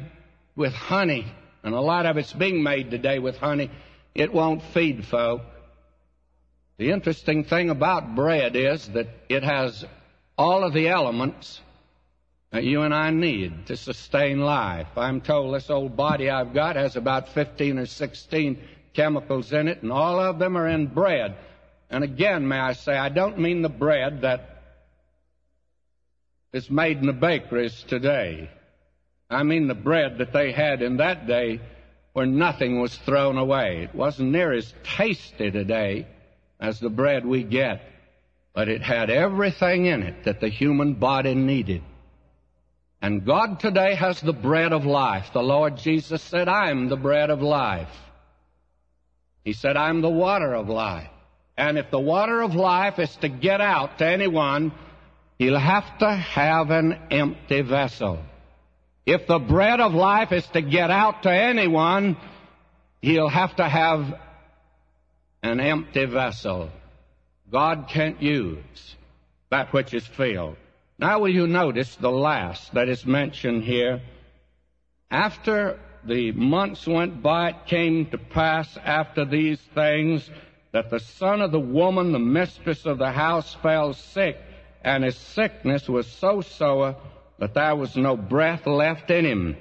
with 0.55 0.73
honey, 0.73 1.25
and 1.63 1.73
a 1.73 1.81
lot 1.81 2.05
of 2.05 2.17
it's 2.17 2.33
being 2.33 2.63
made 2.63 2.91
today 2.91 3.19
with 3.19 3.37
honey, 3.37 3.69
it 4.13 4.33
won't 4.33 4.63
feed 4.73 5.05
folk. 5.05 5.41
The 6.77 6.91
interesting 6.91 7.43
thing 7.43 7.69
about 7.69 8.15
bread 8.15 8.55
is 8.55 8.87
that 8.89 9.07
it 9.29 9.43
has 9.43 9.85
all 10.37 10.63
of 10.63 10.73
the 10.73 10.89
elements 10.89 11.61
that 12.51 12.63
you 12.63 12.81
and 12.81 12.93
I 12.93 13.11
need 13.11 13.67
to 13.67 13.77
sustain 13.77 14.41
life. 14.41 14.87
I'm 14.97 15.21
told 15.21 15.55
this 15.55 15.69
old 15.69 15.95
body 15.95 16.29
I've 16.29 16.53
got 16.53 16.75
has 16.75 16.95
about 16.95 17.29
15 17.29 17.79
or 17.79 17.85
16 17.85 18.59
chemicals 18.93 19.53
in 19.53 19.67
it, 19.67 19.83
and 19.83 19.91
all 19.91 20.19
of 20.19 20.39
them 20.39 20.57
are 20.57 20.67
in 20.67 20.87
bread. 20.87 21.35
And 21.89 22.03
again, 22.03 22.47
may 22.47 22.59
I 22.59 22.73
say, 22.73 22.93
I 22.93 23.09
don't 23.09 23.39
mean 23.39 23.61
the 23.61 23.69
bread 23.69 24.21
that 24.21 24.63
is 26.51 26.69
made 26.69 26.97
in 26.97 27.05
the 27.05 27.13
bakeries 27.13 27.83
today. 27.87 28.49
I 29.31 29.43
mean 29.43 29.67
the 29.67 29.73
bread 29.73 30.17
that 30.17 30.33
they 30.33 30.51
had 30.51 30.81
in 30.81 30.97
that 30.97 31.27
day 31.27 31.61
where 32.13 32.25
nothing 32.25 32.81
was 32.81 32.95
thrown 32.97 33.37
away. 33.37 33.83
It 33.83 33.95
wasn't 33.95 34.31
near 34.31 34.51
as 34.51 34.73
tasty 34.83 35.49
today 35.49 36.07
as 36.59 36.79
the 36.79 36.89
bread 36.89 37.25
we 37.25 37.43
get, 37.43 37.81
but 38.53 38.67
it 38.67 38.81
had 38.81 39.09
everything 39.09 39.85
in 39.85 40.03
it 40.03 40.25
that 40.25 40.41
the 40.41 40.49
human 40.49 40.95
body 40.95 41.33
needed. 41.33 41.81
And 43.01 43.25
God 43.25 43.59
today 43.59 43.95
has 43.95 44.21
the 44.21 44.33
bread 44.33 44.73
of 44.73 44.85
life. 44.85 45.31
The 45.33 45.41
Lord 45.41 45.77
Jesus 45.77 46.21
said, 46.21 46.47
I'm 46.47 46.89
the 46.89 46.97
bread 46.97 47.29
of 47.29 47.41
life. 47.41 47.89
He 49.43 49.53
said, 49.53 49.75
I'm 49.75 50.01
the 50.01 50.09
water 50.09 50.53
of 50.53 50.69
life. 50.69 51.09
And 51.57 51.77
if 51.77 51.89
the 51.89 51.99
water 51.99 52.41
of 52.41 52.53
life 52.53 52.99
is 52.99 53.15
to 53.17 53.29
get 53.29 53.59
out 53.61 53.97
to 53.99 54.05
anyone, 54.05 54.71
he'll 55.39 55.57
have 55.57 55.97
to 55.99 56.11
have 56.11 56.69
an 56.69 56.99
empty 57.09 57.61
vessel. 57.61 58.19
If 59.05 59.27
the 59.27 59.39
bread 59.39 59.79
of 59.79 59.93
life 59.93 60.31
is 60.31 60.45
to 60.49 60.61
get 60.61 60.91
out 60.91 61.23
to 61.23 61.31
anyone, 61.31 62.17
he'll 63.01 63.29
have 63.29 63.55
to 63.55 63.67
have 63.67 64.19
an 65.41 65.59
empty 65.59 66.05
vessel. 66.05 66.69
God 67.51 67.87
can't 67.89 68.21
use 68.21 68.95
that 69.49 69.73
which 69.73 69.93
is 69.93 70.05
filled. 70.05 70.55
Now 70.99 71.19
will 71.19 71.33
you 71.33 71.47
notice 71.47 71.95
the 71.95 72.11
last 72.11 72.73
that 72.73 72.87
is 72.87 73.05
mentioned 73.05 73.63
here? 73.63 74.01
After 75.09 75.79
the 76.05 76.31
months 76.31 76.87
went 76.87 77.21
by, 77.21 77.49
it 77.49 77.65
came 77.65 78.05
to 78.11 78.17
pass 78.17 78.77
after 78.77 79.25
these 79.25 79.59
things 79.73 80.29
that 80.71 80.89
the 80.89 80.99
son 80.99 81.41
of 81.41 81.51
the 81.51 81.59
woman, 81.59 82.11
the 82.11 82.19
mistress 82.19 82.85
of 82.85 82.97
the 82.97 83.11
house, 83.11 83.55
fell 83.61 83.93
sick, 83.93 84.37
and 84.83 85.03
his 85.03 85.17
sickness 85.17 85.89
was 85.89 86.07
so 86.07 86.41
sore 86.41 86.95
that 87.41 87.55
there 87.55 87.75
was 87.75 87.97
no 87.97 88.15
breath 88.15 88.67
left 88.67 89.09
in 89.09 89.25
him. 89.25 89.57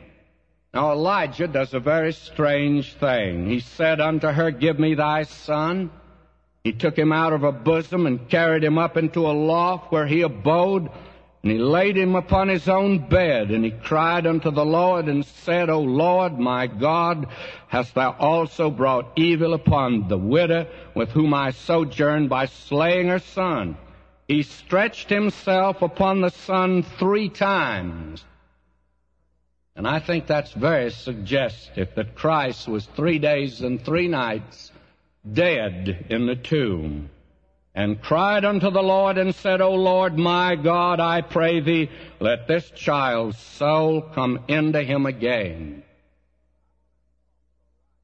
Now 0.74 0.92
Elijah 0.92 1.48
does 1.48 1.72
a 1.72 1.80
very 1.80 2.12
strange 2.12 2.92
thing. 2.92 3.48
He 3.48 3.60
said 3.60 4.00
unto 4.00 4.28
her, 4.28 4.50
Give 4.50 4.78
me 4.78 4.94
thy 4.94 5.22
son. 5.22 5.90
He 6.62 6.72
took 6.72 6.96
him 6.96 7.10
out 7.10 7.32
of 7.32 7.40
her 7.40 7.52
bosom 7.52 8.06
and 8.06 8.28
carried 8.28 8.62
him 8.62 8.76
up 8.76 8.98
into 8.98 9.26
a 9.26 9.32
loft 9.32 9.90
where 9.90 10.06
he 10.06 10.20
abode 10.20 10.90
and 11.42 11.50
he 11.50 11.56
laid 11.56 11.96
him 11.96 12.16
upon 12.16 12.48
his 12.48 12.68
own 12.68 13.08
bed, 13.08 13.50
and 13.50 13.64
he 13.64 13.70
cried 13.70 14.26
unto 14.26 14.50
the 14.50 14.64
Lord 14.64 15.06
and 15.06 15.24
said, 15.24 15.70
O 15.70 15.80
Lord, 15.80 16.38
my 16.38 16.66
God, 16.66 17.28
hast 17.68 17.94
thou 17.94 18.14
also 18.18 18.68
brought 18.68 19.12
evil 19.16 19.54
upon 19.54 20.06
the 20.06 20.18
widow 20.18 20.66
with 20.94 21.08
whom 21.08 21.32
I 21.32 21.52
sojourned 21.52 22.28
by 22.28 22.44
slaying 22.44 23.08
her 23.08 23.20
son? 23.20 23.78
He 24.30 24.44
stretched 24.44 25.10
himself 25.10 25.82
upon 25.82 26.20
the 26.20 26.30
son 26.30 26.84
three 26.84 27.28
times. 27.28 28.24
And 29.74 29.88
I 29.88 29.98
think 29.98 30.28
that's 30.28 30.52
very 30.52 30.92
suggestive 30.92 31.88
that 31.96 32.14
Christ 32.14 32.68
was 32.68 32.86
three 32.86 33.18
days 33.18 33.60
and 33.60 33.84
three 33.84 34.06
nights 34.06 34.70
dead 35.32 36.06
in 36.10 36.26
the 36.26 36.36
tomb 36.36 37.10
and 37.74 38.00
cried 38.00 38.44
unto 38.44 38.70
the 38.70 38.84
Lord 38.84 39.18
and 39.18 39.34
said, 39.34 39.60
O 39.60 39.74
Lord 39.74 40.16
my 40.16 40.54
God, 40.54 41.00
I 41.00 41.22
pray 41.22 41.58
thee, 41.58 41.90
let 42.20 42.46
this 42.46 42.70
child's 42.70 43.36
soul 43.36 44.00
come 44.00 44.44
into 44.46 44.84
him 44.84 45.06
again. 45.06 45.82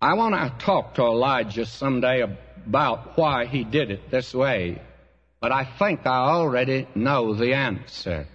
I 0.02 0.14
want 0.14 0.34
to 0.34 0.64
talk 0.64 0.94
to 0.94 1.02
Elijah 1.02 1.66
someday 1.66 2.22
about 2.22 3.16
why 3.16 3.46
he 3.46 3.62
did 3.62 3.92
it 3.92 4.10
this 4.10 4.34
way, 4.34 4.82
but 5.40 5.52
I 5.52 5.64
think 5.78 6.06
I 6.06 6.16
already 6.16 6.88
know 6.94 7.34
the 7.34 7.54
answer. 7.54 8.26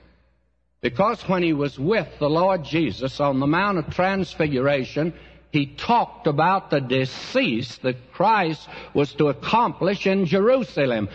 Because 0.81 1.21
when 1.27 1.43
he 1.43 1.53
was 1.53 1.77
with 1.77 2.07
the 2.19 2.29
Lord 2.29 2.63
Jesus 2.63 3.19
on 3.19 3.39
the 3.39 3.47
Mount 3.47 3.77
of 3.77 3.93
Transfiguration, 3.93 5.13
he 5.51 5.67
talked 5.67 6.27
about 6.27 6.69
the 6.69 6.79
decease 6.79 7.77
that 7.79 8.13
Christ 8.13 8.67
was 8.93 9.13
to 9.15 9.27
accomplish 9.27 10.07
in 10.07 10.25
Jerusalem. 10.25 11.09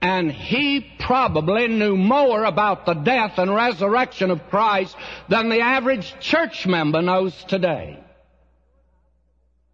And 0.00 0.32
he 0.32 0.80
probably 0.98 1.68
knew 1.68 1.96
more 1.96 2.44
about 2.44 2.86
the 2.86 2.94
death 2.94 3.38
and 3.38 3.54
resurrection 3.54 4.30
of 4.30 4.48
Christ 4.48 4.96
than 5.28 5.50
the 5.50 5.60
average 5.60 6.14
church 6.20 6.66
member 6.66 7.02
knows 7.02 7.34
today. 7.44 8.02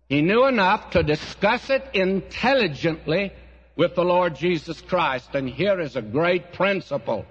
He 0.08 0.22
knew 0.22 0.46
enough 0.46 0.90
to 0.90 1.02
discuss 1.02 1.70
it 1.70 1.84
intelligently 1.92 3.32
with 3.76 3.94
the 3.94 4.04
Lord 4.04 4.34
Jesus 4.34 4.80
Christ. 4.80 5.34
And 5.34 5.48
here 5.48 5.80
is 5.80 5.96
a 5.96 6.02
great 6.02 6.52
principle. 6.54 7.26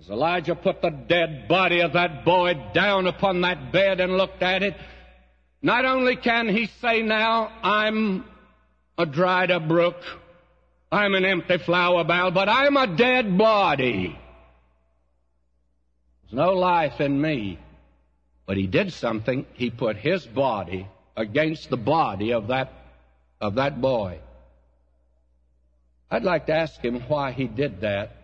As 0.00 0.10
Elijah 0.10 0.56
put 0.56 0.82
the 0.82 0.90
dead 0.90 1.46
body 1.48 1.80
of 1.80 1.92
that 1.92 2.24
boy 2.24 2.54
down 2.74 3.06
upon 3.06 3.42
that 3.42 3.72
bed 3.72 4.00
and 4.00 4.16
looked 4.16 4.42
at 4.42 4.64
it, 4.64 4.74
not 5.62 5.84
only 5.84 6.16
can 6.16 6.48
he 6.48 6.66
say 6.66 7.02
now, 7.02 7.52
I'm 7.62 8.24
a 8.98 9.06
dried 9.06 9.52
up 9.52 9.68
brook, 9.68 9.96
I'm 10.90 11.14
an 11.14 11.24
empty 11.24 11.58
flour 11.58 12.02
barrel, 12.02 12.32
but 12.32 12.48
I'm 12.48 12.76
a 12.76 12.88
dead 12.88 13.38
body. 13.38 14.18
There's 16.22 16.32
no 16.32 16.52
life 16.54 17.00
in 17.00 17.20
me. 17.20 17.60
But 18.44 18.56
he 18.56 18.66
did 18.66 18.92
something. 18.92 19.46
He 19.54 19.70
put 19.70 19.96
his 19.96 20.26
body 20.26 20.88
against 21.16 21.70
the 21.70 21.76
body 21.76 22.32
of 22.32 22.48
that, 22.48 22.72
of 23.40 23.54
that 23.54 23.80
boy. 23.80 24.18
I'd 26.12 26.24
like 26.24 26.44
to 26.46 26.52
ask 26.52 26.78
him 26.78 27.00
why 27.08 27.32
he 27.32 27.46
did 27.46 27.80
that. 27.80 28.14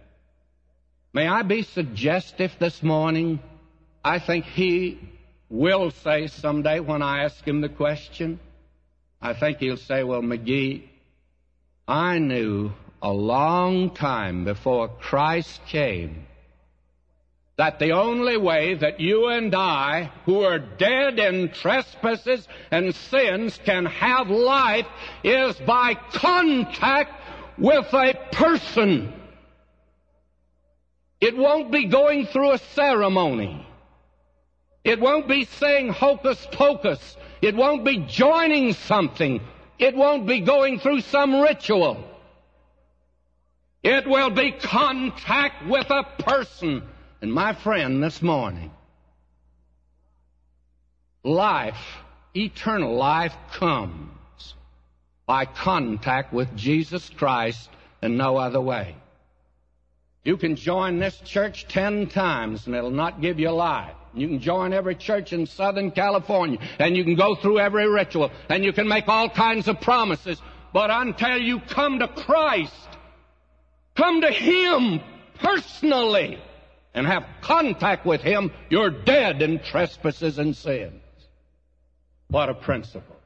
May 1.14 1.26
I 1.26 1.40
be 1.40 1.62
suggestive 1.62 2.54
this 2.58 2.82
morning? 2.82 3.40
I 4.04 4.18
think 4.18 4.44
he 4.44 4.98
will 5.48 5.90
say 5.90 6.26
someday 6.26 6.80
when 6.80 7.00
I 7.00 7.24
ask 7.24 7.42
him 7.48 7.62
the 7.62 7.70
question, 7.70 8.40
I 9.22 9.32
think 9.32 9.60
he'll 9.60 9.78
say, 9.78 10.04
well, 10.04 10.20
McGee, 10.20 10.82
I 11.88 12.18
knew 12.18 12.72
a 13.00 13.10
long 13.10 13.94
time 13.94 14.44
before 14.44 14.88
Christ 14.88 15.64
came 15.64 16.26
that 17.56 17.78
the 17.80 17.92
only 17.92 18.36
way 18.36 18.74
that 18.74 19.00
you 19.00 19.28
and 19.28 19.52
I, 19.52 20.12
who 20.26 20.42
are 20.42 20.60
dead 20.60 21.18
in 21.18 21.48
trespasses 21.48 22.46
and 22.70 22.94
sins, 22.94 23.58
can 23.64 23.84
have 23.86 24.28
life 24.28 24.86
is 25.24 25.56
by 25.66 25.94
contact 25.94 27.17
with 27.58 27.92
a 27.92 28.14
person. 28.32 29.12
It 31.20 31.36
won't 31.36 31.72
be 31.72 31.86
going 31.86 32.26
through 32.26 32.52
a 32.52 32.58
ceremony. 32.58 33.66
It 34.84 35.00
won't 35.00 35.28
be 35.28 35.44
saying 35.44 35.88
hocus 35.88 36.46
pocus. 36.52 37.16
It 37.42 37.56
won't 37.56 37.84
be 37.84 37.98
joining 37.98 38.72
something. 38.72 39.40
It 39.78 39.96
won't 39.96 40.26
be 40.26 40.40
going 40.40 40.78
through 40.78 41.00
some 41.02 41.40
ritual. 41.40 42.04
It 43.82 44.06
will 44.06 44.30
be 44.30 44.52
contact 44.52 45.66
with 45.66 45.90
a 45.90 46.04
person. 46.22 46.82
And 47.20 47.32
my 47.32 47.52
friend, 47.52 48.02
this 48.02 48.22
morning, 48.22 48.70
life, 51.24 51.98
eternal 52.34 52.94
life 52.94 53.34
comes 53.52 54.17
by 55.28 55.44
contact 55.44 56.32
with 56.32 56.56
Jesus 56.56 57.10
Christ 57.10 57.68
and 58.00 58.16
no 58.16 58.38
other 58.38 58.62
way. 58.62 58.96
You 60.24 60.38
can 60.38 60.56
join 60.56 60.98
this 60.98 61.20
church 61.20 61.68
ten 61.68 62.06
times 62.06 62.66
and 62.66 62.74
it'll 62.74 62.90
not 62.90 63.20
give 63.20 63.38
you 63.38 63.50
life. 63.50 63.94
You 64.14 64.26
can 64.26 64.40
join 64.40 64.72
every 64.72 64.94
church 64.94 65.34
in 65.34 65.46
Southern 65.46 65.90
California 65.90 66.58
and 66.78 66.96
you 66.96 67.04
can 67.04 67.14
go 67.14 67.34
through 67.34 67.58
every 67.60 67.86
ritual 67.86 68.30
and 68.48 68.64
you 68.64 68.72
can 68.72 68.88
make 68.88 69.06
all 69.06 69.28
kinds 69.28 69.68
of 69.68 69.82
promises. 69.82 70.40
But 70.72 70.90
until 70.90 71.36
you 71.36 71.60
come 71.60 71.98
to 71.98 72.08
Christ, 72.08 72.88
come 73.96 74.22
to 74.22 74.30
Him 74.30 75.00
personally 75.40 76.38
and 76.94 77.06
have 77.06 77.26
contact 77.42 78.06
with 78.06 78.22
Him, 78.22 78.50
you're 78.70 78.90
dead 78.90 79.42
in 79.42 79.58
trespasses 79.58 80.38
and 80.38 80.56
sins. 80.56 81.02
What 82.28 82.48
a 82.48 82.54
principle. 82.54 83.17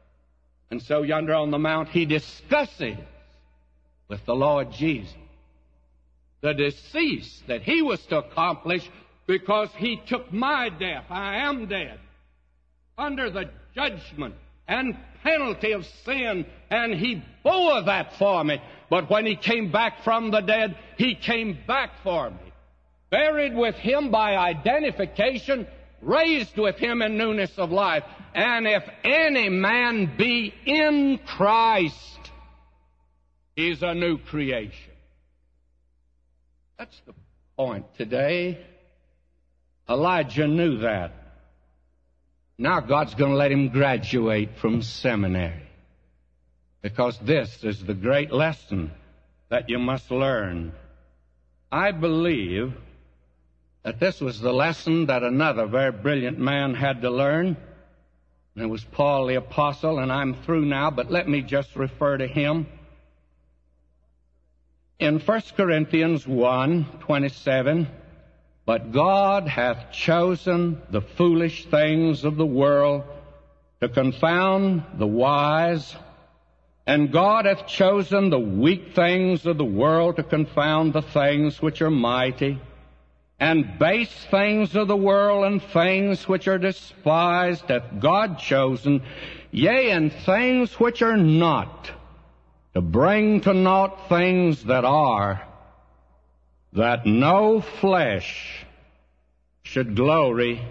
And 0.72 0.80
so 0.80 1.02
yonder 1.02 1.34
on 1.34 1.50
the 1.50 1.58
mount, 1.58 1.90
he 1.90 2.06
discusses 2.06 2.96
with 4.08 4.24
the 4.24 4.34
Lord 4.34 4.72
Jesus 4.72 5.14
the 6.40 6.54
decease 6.54 7.42
that 7.46 7.60
he 7.60 7.82
was 7.82 8.00
to 8.06 8.16
accomplish 8.16 8.88
because 9.26 9.68
he 9.76 10.00
took 10.06 10.32
my 10.32 10.70
death. 10.70 11.04
I 11.10 11.46
am 11.46 11.66
dead 11.66 12.00
under 12.96 13.28
the 13.28 13.50
judgment 13.74 14.34
and 14.66 14.96
penalty 15.22 15.72
of 15.72 15.84
sin, 16.06 16.46
and 16.70 16.94
he 16.94 17.22
bore 17.44 17.82
that 17.82 18.16
for 18.16 18.42
me. 18.42 18.58
But 18.88 19.10
when 19.10 19.26
he 19.26 19.36
came 19.36 19.70
back 19.70 20.02
from 20.04 20.30
the 20.30 20.40
dead, 20.40 20.74
he 20.96 21.14
came 21.14 21.58
back 21.66 21.90
for 22.02 22.30
me. 22.30 22.52
Buried 23.10 23.54
with 23.54 23.74
him 23.74 24.10
by 24.10 24.38
identification, 24.38 25.66
raised 26.02 26.58
with 26.58 26.76
him 26.76 27.00
in 27.00 27.16
newness 27.16 27.52
of 27.56 27.70
life. 27.70 28.04
And 28.34 28.66
if 28.66 28.82
any 29.04 29.48
man 29.48 30.16
be 30.18 30.52
in 30.66 31.18
Christ, 31.24 32.30
he's 33.56 33.82
a 33.82 33.94
new 33.94 34.18
creation. 34.18 34.92
That's 36.78 37.00
the 37.06 37.14
point 37.56 37.86
today. 37.96 38.58
Elijah 39.88 40.48
knew 40.48 40.78
that. 40.78 41.12
Now 42.58 42.80
God's 42.80 43.14
going 43.14 43.30
to 43.30 43.36
let 43.36 43.52
him 43.52 43.68
graduate 43.68 44.58
from 44.60 44.82
seminary. 44.82 45.68
Because 46.82 47.18
this 47.20 47.62
is 47.62 47.84
the 47.84 47.94
great 47.94 48.32
lesson 48.32 48.90
that 49.48 49.68
you 49.68 49.78
must 49.78 50.10
learn. 50.10 50.72
I 51.70 51.92
believe 51.92 52.74
that 53.82 53.98
this 53.98 54.20
was 54.20 54.40
the 54.40 54.52
lesson 54.52 55.06
that 55.06 55.22
another 55.22 55.66
very 55.66 55.92
brilliant 55.92 56.38
man 56.38 56.74
had 56.74 57.02
to 57.02 57.10
learn. 57.10 57.56
And 58.54 58.64
it 58.64 58.68
was 58.68 58.84
Paul 58.84 59.26
the 59.26 59.36
Apostle, 59.36 59.98
and 59.98 60.12
I'm 60.12 60.34
through 60.44 60.66
now, 60.66 60.90
but 60.90 61.10
let 61.10 61.28
me 61.28 61.42
just 61.42 61.74
refer 61.74 62.18
to 62.18 62.26
him. 62.26 62.66
in 64.98 65.18
1 65.18 65.42
Corinthians 65.56 66.28
1 66.28 66.86
27, 67.00 67.88
but 68.64 68.92
God 68.92 69.48
hath 69.48 69.90
chosen 69.90 70.80
the 70.90 71.00
foolish 71.00 71.66
things 71.66 72.24
of 72.24 72.36
the 72.36 72.46
world 72.46 73.02
to 73.80 73.88
confound 73.88 74.84
the 74.98 75.06
wise, 75.06 75.96
and 76.86 77.10
God 77.10 77.46
hath 77.46 77.66
chosen 77.66 78.30
the 78.30 78.38
weak 78.38 78.94
things 78.94 79.44
of 79.44 79.58
the 79.58 79.64
world 79.64 80.16
to 80.16 80.22
confound 80.22 80.92
the 80.92 81.02
things 81.02 81.60
which 81.60 81.82
are 81.82 81.90
mighty, 81.90 82.60
and 83.42 83.76
base 83.76 84.26
things 84.30 84.76
of 84.76 84.86
the 84.86 84.96
world 84.96 85.44
and 85.44 85.60
things 85.60 86.28
which 86.28 86.46
are 86.46 86.58
despised 86.58 87.64
hath 87.66 87.98
God 87.98 88.38
chosen, 88.38 89.02
yea, 89.50 89.90
and 89.90 90.12
things 90.12 90.78
which 90.78 91.02
are 91.02 91.16
not, 91.16 91.90
to 92.72 92.80
bring 92.80 93.40
to 93.40 93.52
naught 93.52 94.08
things 94.08 94.62
that 94.66 94.84
are, 94.84 95.42
that 96.74 97.04
no 97.04 97.60
flesh 97.60 98.64
should 99.64 99.96
glory 99.96 100.64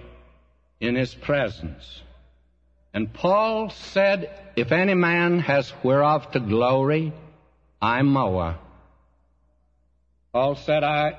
in 0.79 0.95
his 0.95 1.13
presence. 1.13 2.01
And 2.93 3.11
Paul 3.11 3.69
said, 3.71 4.53
If 4.55 4.71
any 4.71 4.93
man 4.93 5.39
has 5.39 5.69
whereof 5.83 6.31
to 6.31 6.39
glory, 6.39 7.11
I'm 7.81 8.07
mower. 8.07 8.57
Paul 10.31 10.55
said, 10.55 10.85
I, 10.85 11.17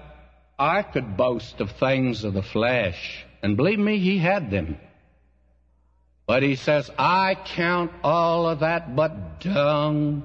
I 0.59 0.83
could 0.83 1.17
boast 1.17 1.61
of 1.61 1.73
things 1.73 2.25
of 2.25 2.35
the 2.35 2.43
flesh. 2.43 3.25
And 3.43 3.57
believe 3.57 3.79
me, 3.79 3.99
he 3.99 4.19
had 4.19 4.51
them. 4.51 4.79
But 6.27 6.43
he 6.43 6.57
says, 6.57 6.91
I 6.99 7.35
count 7.35 7.91
all 8.05 8.49
of 8.49 8.61
that 8.61 8.95
but 8.95 9.41
dung 9.41 10.23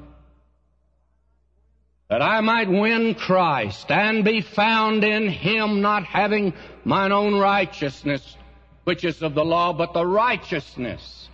that 2.10 2.22
I 2.22 2.40
might 2.42 2.70
win 2.70 3.16
Christ 3.16 3.92
and 3.92 4.24
be 4.24 4.42
found 4.42 5.04
in 5.04 5.28
Him, 5.28 5.82
not 5.82 6.06
having 6.06 6.54
mine 6.86 7.12
own 7.12 7.36
righteousness, 7.36 8.38
which 8.86 9.04
is 9.04 9.22
of 9.22 9.34
the 9.34 9.44
law, 9.44 9.74
but 9.74 9.94
the 9.94 10.06
righteousness 10.06 11.30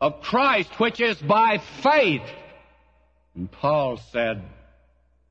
of 0.00 0.20
Christ, 0.20 0.78
which 0.78 1.00
is 1.00 1.16
by 1.16 1.58
faith. 1.82 2.28
And 3.34 3.50
Paul 3.50 3.96
said, 4.12 4.42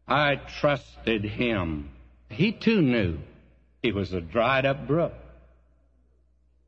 I 0.08 0.36
trusted 0.36 1.24
Him. 1.24 1.92
He 2.30 2.52
too 2.52 2.82
knew 2.82 3.18
he 3.82 3.92
was 3.92 4.14
a 4.14 4.22
dried 4.22 4.66
up 4.66 4.88
brook. 4.88 5.14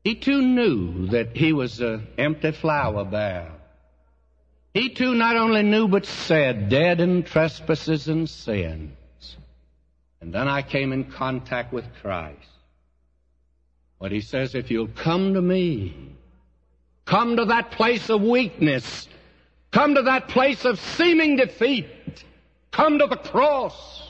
He 0.04 0.16
too 0.16 0.42
knew 0.42 1.06
that 1.08 1.36
he 1.36 1.52
was 1.52 1.80
an 1.80 2.08
empty 2.18 2.50
flour 2.50 3.04
barrel. 3.04 3.52
He 4.74 4.88
too 4.88 5.14
not 5.14 5.36
only 5.36 5.62
knew 5.62 5.86
but 5.86 6.06
said, 6.06 6.68
dead 6.68 7.00
in 7.00 7.22
trespasses 7.22 8.08
and 8.08 8.28
sins. 8.28 9.36
And 10.20 10.32
then 10.32 10.48
I 10.48 10.62
came 10.62 10.92
in 10.92 11.04
contact 11.04 11.72
with 11.72 11.84
Christ. 12.00 12.38
But 14.00 14.12
he 14.12 14.20
says, 14.20 14.54
if 14.54 14.70
you'll 14.70 14.88
come 14.88 15.34
to 15.34 15.42
me, 15.42 15.94
come 17.04 17.36
to 17.36 17.44
that 17.46 17.72
place 17.72 18.08
of 18.08 18.22
weakness, 18.22 19.08
come 19.70 19.94
to 19.94 20.02
that 20.02 20.28
place 20.28 20.64
of 20.64 20.80
seeming 20.80 21.36
defeat, 21.36 21.86
come 22.72 22.98
to 22.98 23.06
the 23.06 23.16
cross. 23.16 24.01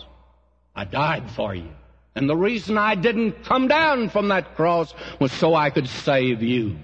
I 0.75 0.85
died 0.85 1.31
for 1.31 1.55
you. 1.55 1.71
And 2.15 2.29
the 2.29 2.37
reason 2.37 2.77
I 2.77 2.95
didn't 2.95 3.45
come 3.45 3.69
down 3.69 4.11
from 4.11 4.29
that 4.29 4.55
cross 4.55 4.93
was 5.19 5.33
so 5.33 5.55
I 5.55 5.71
could 5.71 5.89
save 5.89 6.43
you. 6.43 6.77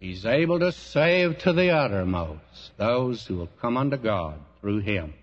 He's 0.00 0.24
able 0.24 0.60
to 0.60 0.72
save 0.72 1.38
to 1.38 1.52
the 1.52 1.70
uttermost 1.70 2.76
those 2.76 3.26
who 3.26 3.36
will 3.36 3.50
come 3.60 3.76
unto 3.76 3.96
God 3.96 4.38
through 4.60 4.78
him. 4.78 5.14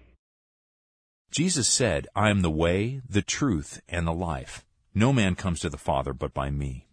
Jesus 1.32 1.68
said, 1.68 2.08
I 2.16 2.30
am 2.30 2.42
the 2.42 2.52
way, 2.52 3.02
the 3.10 3.22
truth, 3.22 3.82
and 3.90 4.06
the 4.06 4.14
life. 4.14 4.66
No 4.94 5.12
man 5.12 5.36
comes 5.36 5.60
to 5.62 5.70
the 5.70 5.78
Father 5.78 6.14
but 6.14 6.34
by 6.34 6.50
me. 6.50 6.88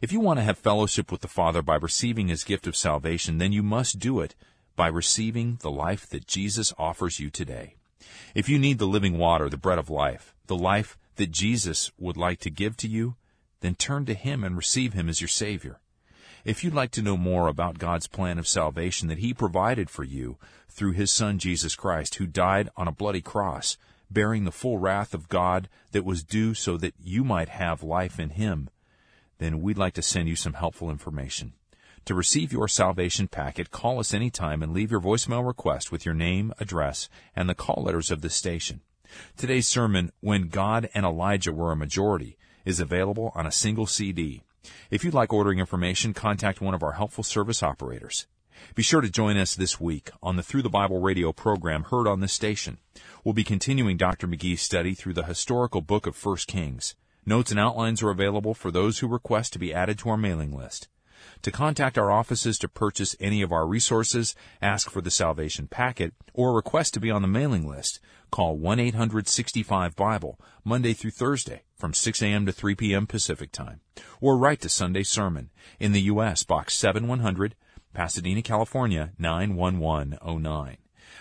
If 0.00 0.12
you 0.12 0.20
want 0.20 0.38
to 0.38 0.44
have 0.44 0.58
fellowship 0.58 1.10
with 1.10 1.20
the 1.20 1.28
Father 1.28 1.62
by 1.62 1.76
receiving 1.76 2.28
his 2.28 2.44
gift 2.44 2.66
of 2.66 2.76
salvation, 2.76 3.38
then 3.38 3.52
you 3.52 3.62
must 3.62 3.98
do 3.98 4.20
it 4.20 4.34
by 4.76 4.88
receiving 4.88 5.58
the 5.60 5.70
life 5.70 6.08
that 6.08 6.26
Jesus 6.26 6.72
offers 6.78 7.20
you 7.20 7.30
today. 7.30 7.76
If 8.34 8.48
you 8.48 8.58
need 8.58 8.78
the 8.78 8.86
living 8.86 9.16
water, 9.16 9.48
the 9.48 9.56
bread 9.56 9.78
of 9.78 9.88
life, 9.88 10.34
the 10.48 10.56
life 10.56 10.98
that 11.16 11.30
Jesus 11.30 11.92
would 11.98 12.16
like 12.16 12.40
to 12.40 12.50
give 12.50 12.76
to 12.78 12.88
you, 12.88 13.14
then 13.60 13.76
turn 13.76 14.04
to 14.06 14.14
him 14.14 14.42
and 14.42 14.56
receive 14.56 14.92
him 14.92 15.08
as 15.08 15.20
your 15.20 15.28
Savior. 15.28 15.78
If 16.44 16.62
you'd 16.62 16.74
like 16.74 16.90
to 16.92 17.02
know 17.02 17.16
more 17.16 17.48
about 17.48 17.78
God's 17.78 18.06
plan 18.06 18.38
of 18.38 18.46
salvation 18.46 19.08
that 19.08 19.18
He 19.18 19.32
provided 19.32 19.88
for 19.88 20.04
you 20.04 20.36
through 20.68 20.92
His 20.92 21.10
Son 21.10 21.38
Jesus 21.38 21.74
Christ, 21.74 22.16
who 22.16 22.26
died 22.26 22.68
on 22.76 22.86
a 22.86 22.92
bloody 22.92 23.22
cross, 23.22 23.78
bearing 24.10 24.44
the 24.44 24.52
full 24.52 24.76
wrath 24.76 25.14
of 25.14 25.30
God 25.30 25.70
that 25.92 26.04
was 26.04 26.22
due 26.22 26.52
so 26.52 26.76
that 26.76 26.92
you 27.02 27.24
might 27.24 27.48
have 27.48 27.82
life 27.82 28.20
in 28.20 28.30
Him, 28.30 28.68
then 29.38 29.62
we'd 29.62 29.78
like 29.78 29.94
to 29.94 30.02
send 30.02 30.28
you 30.28 30.36
some 30.36 30.52
helpful 30.52 30.90
information. 30.90 31.54
To 32.06 32.14
receive 32.14 32.52
your 32.52 32.68
salvation 32.68 33.28
packet, 33.28 33.70
call 33.70 33.98
us 33.98 34.12
anytime 34.12 34.62
and 34.62 34.74
leave 34.74 34.90
your 34.90 35.00
voicemail 35.00 35.46
request 35.46 35.90
with 35.90 36.04
your 36.04 36.14
name, 36.14 36.52
address, 36.60 37.08
and 37.34 37.48
the 37.48 37.54
call 37.54 37.82
letters 37.82 38.10
of 38.10 38.20
this 38.20 38.34
station. 38.34 38.82
Today's 39.38 39.66
sermon, 39.66 40.12
When 40.20 40.48
God 40.48 40.90
and 40.92 41.06
Elijah 41.06 41.52
Were 41.52 41.72
a 41.72 41.76
Majority, 41.76 42.36
is 42.66 42.78
available 42.78 43.32
on 43.34 43.46
a 43.46 43.52
single 43.52 43.86
CD. 43.86 44.42
If 44.90 45.02
you'd 45.02 45.14
like 45.14 45.32
ordering 45.32 45.60
information, 45.60 46.12
contact 46.12 46.60
one 46.60 46.74
of 46.74 46.82
our 46.82 46.92
helpful 46.92 47.24
service 47.24 47.62
operators. 47.62 48.26
Be 48.74 48.82
sure 48.82 49.00
to 49.00 49.08
join 49.08 49.38
us 49.38 49.54
this 49.54 49.80
week 49.80 50.10
on 50.22 50.36
the 50.36 50.42
Through 50.42 50.62
the 50.62 50.68
Bible 50.68 51.00
radio 51.00 51.32
program 51.32 51.84
heard 51.84 52.06
on 52.06 52.20
this 52.20 52.34
station. 52.34 52.76
We'll 53.24 53.32
be 53.32 53.44
continuing 53.44 53.96
Dr. 53.96 54.28
McGee's 54.28 54.60
study 54.60 54.92
through 54.92 55.14
the 55.14 55.24
historical 55.24 55.80
book 55.80 56.06
of 56.06 56.22
1 56.22 56.36
Kings. 56.46 56.96
Notes 57.24 57.50
and 57.50 57.58
outlines 57.58 58.02
are 58.02 58.10
available 58.10 58.52
for 58.52 58.70
those 58.70 58.98
who 58.98 59.08
request 59.08 59.54
to 59.54 59.58
be 59.58 59.72
added 59.72 59.98
to 60.00 60.10
our 60.10 60.18
mailing 60.18 60.54
list. 60.54 60.88
To 61.42 61.50
contact 61.50 61.98
our 61.98 62.10
offices 62.10 62.58
to 62.58 62.68
purchase 62.68 63.16
any 63.20 63.42
of 63.42 63.52
our 63.52 63.66
resources, 63.66 64.34
ask 64.62 64.90
for 64.90 65.00
the 65.00 65.10
salvation 65.10 65.66
packet, 65.66 66.14
or 66.32 66.54
request 66.54 66.94
to 66.94 67.00
be 67.00 67.10
on 67.10 67.22
the 67.22 67.28
mailing 67.28 67.68
list, 67.68 68.00
call 68.30 68.58
1-865-BIBLE, 68.58 70.40
Monday 70.64 70.92
through 70.92 71.10
Thursday, 71.10 71.62
from 71.76 71.92
6 71.92 72.22
a.m. 72.22 72.46
to 72.46 72.52
3 72.52 72.74
p.m. 72.74 73.06
Pacific 73.06 73.52
Time. 73.52 73.80
Or 74.20 74.38
write 74.38 74.60
to 74.62 74.68
Sunday 74.68 75.02
Sermon, 75.02 75.50
in 75.78 75.92
the 75.92 76.02
U.S., 76.02 76.44
Box 76.44 76.74
7100, 76.74 77.54
Pasadena, 77.92 78.42
California, 78.42 79.12
91109. 79.18 80.76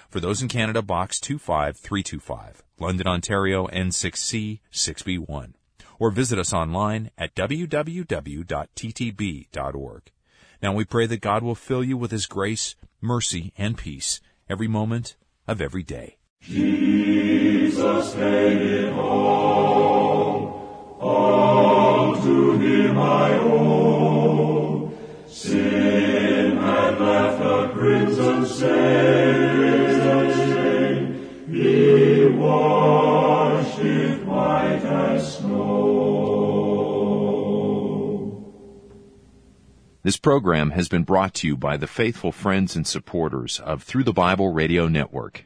For 0.09 0.19
those 0.19 0.41
in 0.41 0.47
Canada, 0.47 0.81
Box 0.81 1.19
25325, 1.19 2.63
London, 2.79 3.07
Ontario, 3.07 3.67
N6C 3.67 4.59
6B1 4.71 5.53
or 6.03 6.11
visit 6.11 6.37
us 6.37 6.51
online 6.51 7.09
at 7.17 7.33
www.ttb.org. 7.33 8.01
Now 10.61 10.73
we 10.73 10.83
pray 10.83 11.05
that 11.05 11.21
God 11.21 11.43
will 11.43 11.55
fill 11.55 11.81
you 11.81 11.95
with 11.95 12.11
His 12.11 12.25
grace, 12.25 12.75
mercy, 12.99 13.53
and 13.57 13.77
peace 13.77 14.19
every 14.49 14.67
moment 14.67 15.15
of 15.47 15.61
every 15.61 15.83
day. 15.83 16.17
Jesus 16.41 18.15
made 18.15 18.61
it 18.61 18.91
all, 18.91 20.97
all 20.99 22.21
to 22.21 22.57
Him 22.57 22.99
I 22.99 23.35
owe. 23.35 24.91
Sin 25.29 26.57
had 26.57 26.99
left 26.99 27.41
a 27.41 27.69
crimson 27.73 28.45
stain, 28.45 29.93
He 31.49 32.23
it 32.23 32.35
This 40.03 40.17
program 40.17 40.71
has 40.71 40.89
been 40.89 41.03
brought 41.03 41.33
to 41.35 41.47
you 41.47 41.55
by 41.55 41.77
the 41.77 41.87
faithful 41.87 42.33
friends 42.33 42.75
and 42.75 42.85
supporters 42.85 43.61
of 43.61 43.83
Through 43.83 44.03
the 44.03 44.11
Bible 44.11 44.51
Radio 44.51 44.89
Network. 44.89 45.45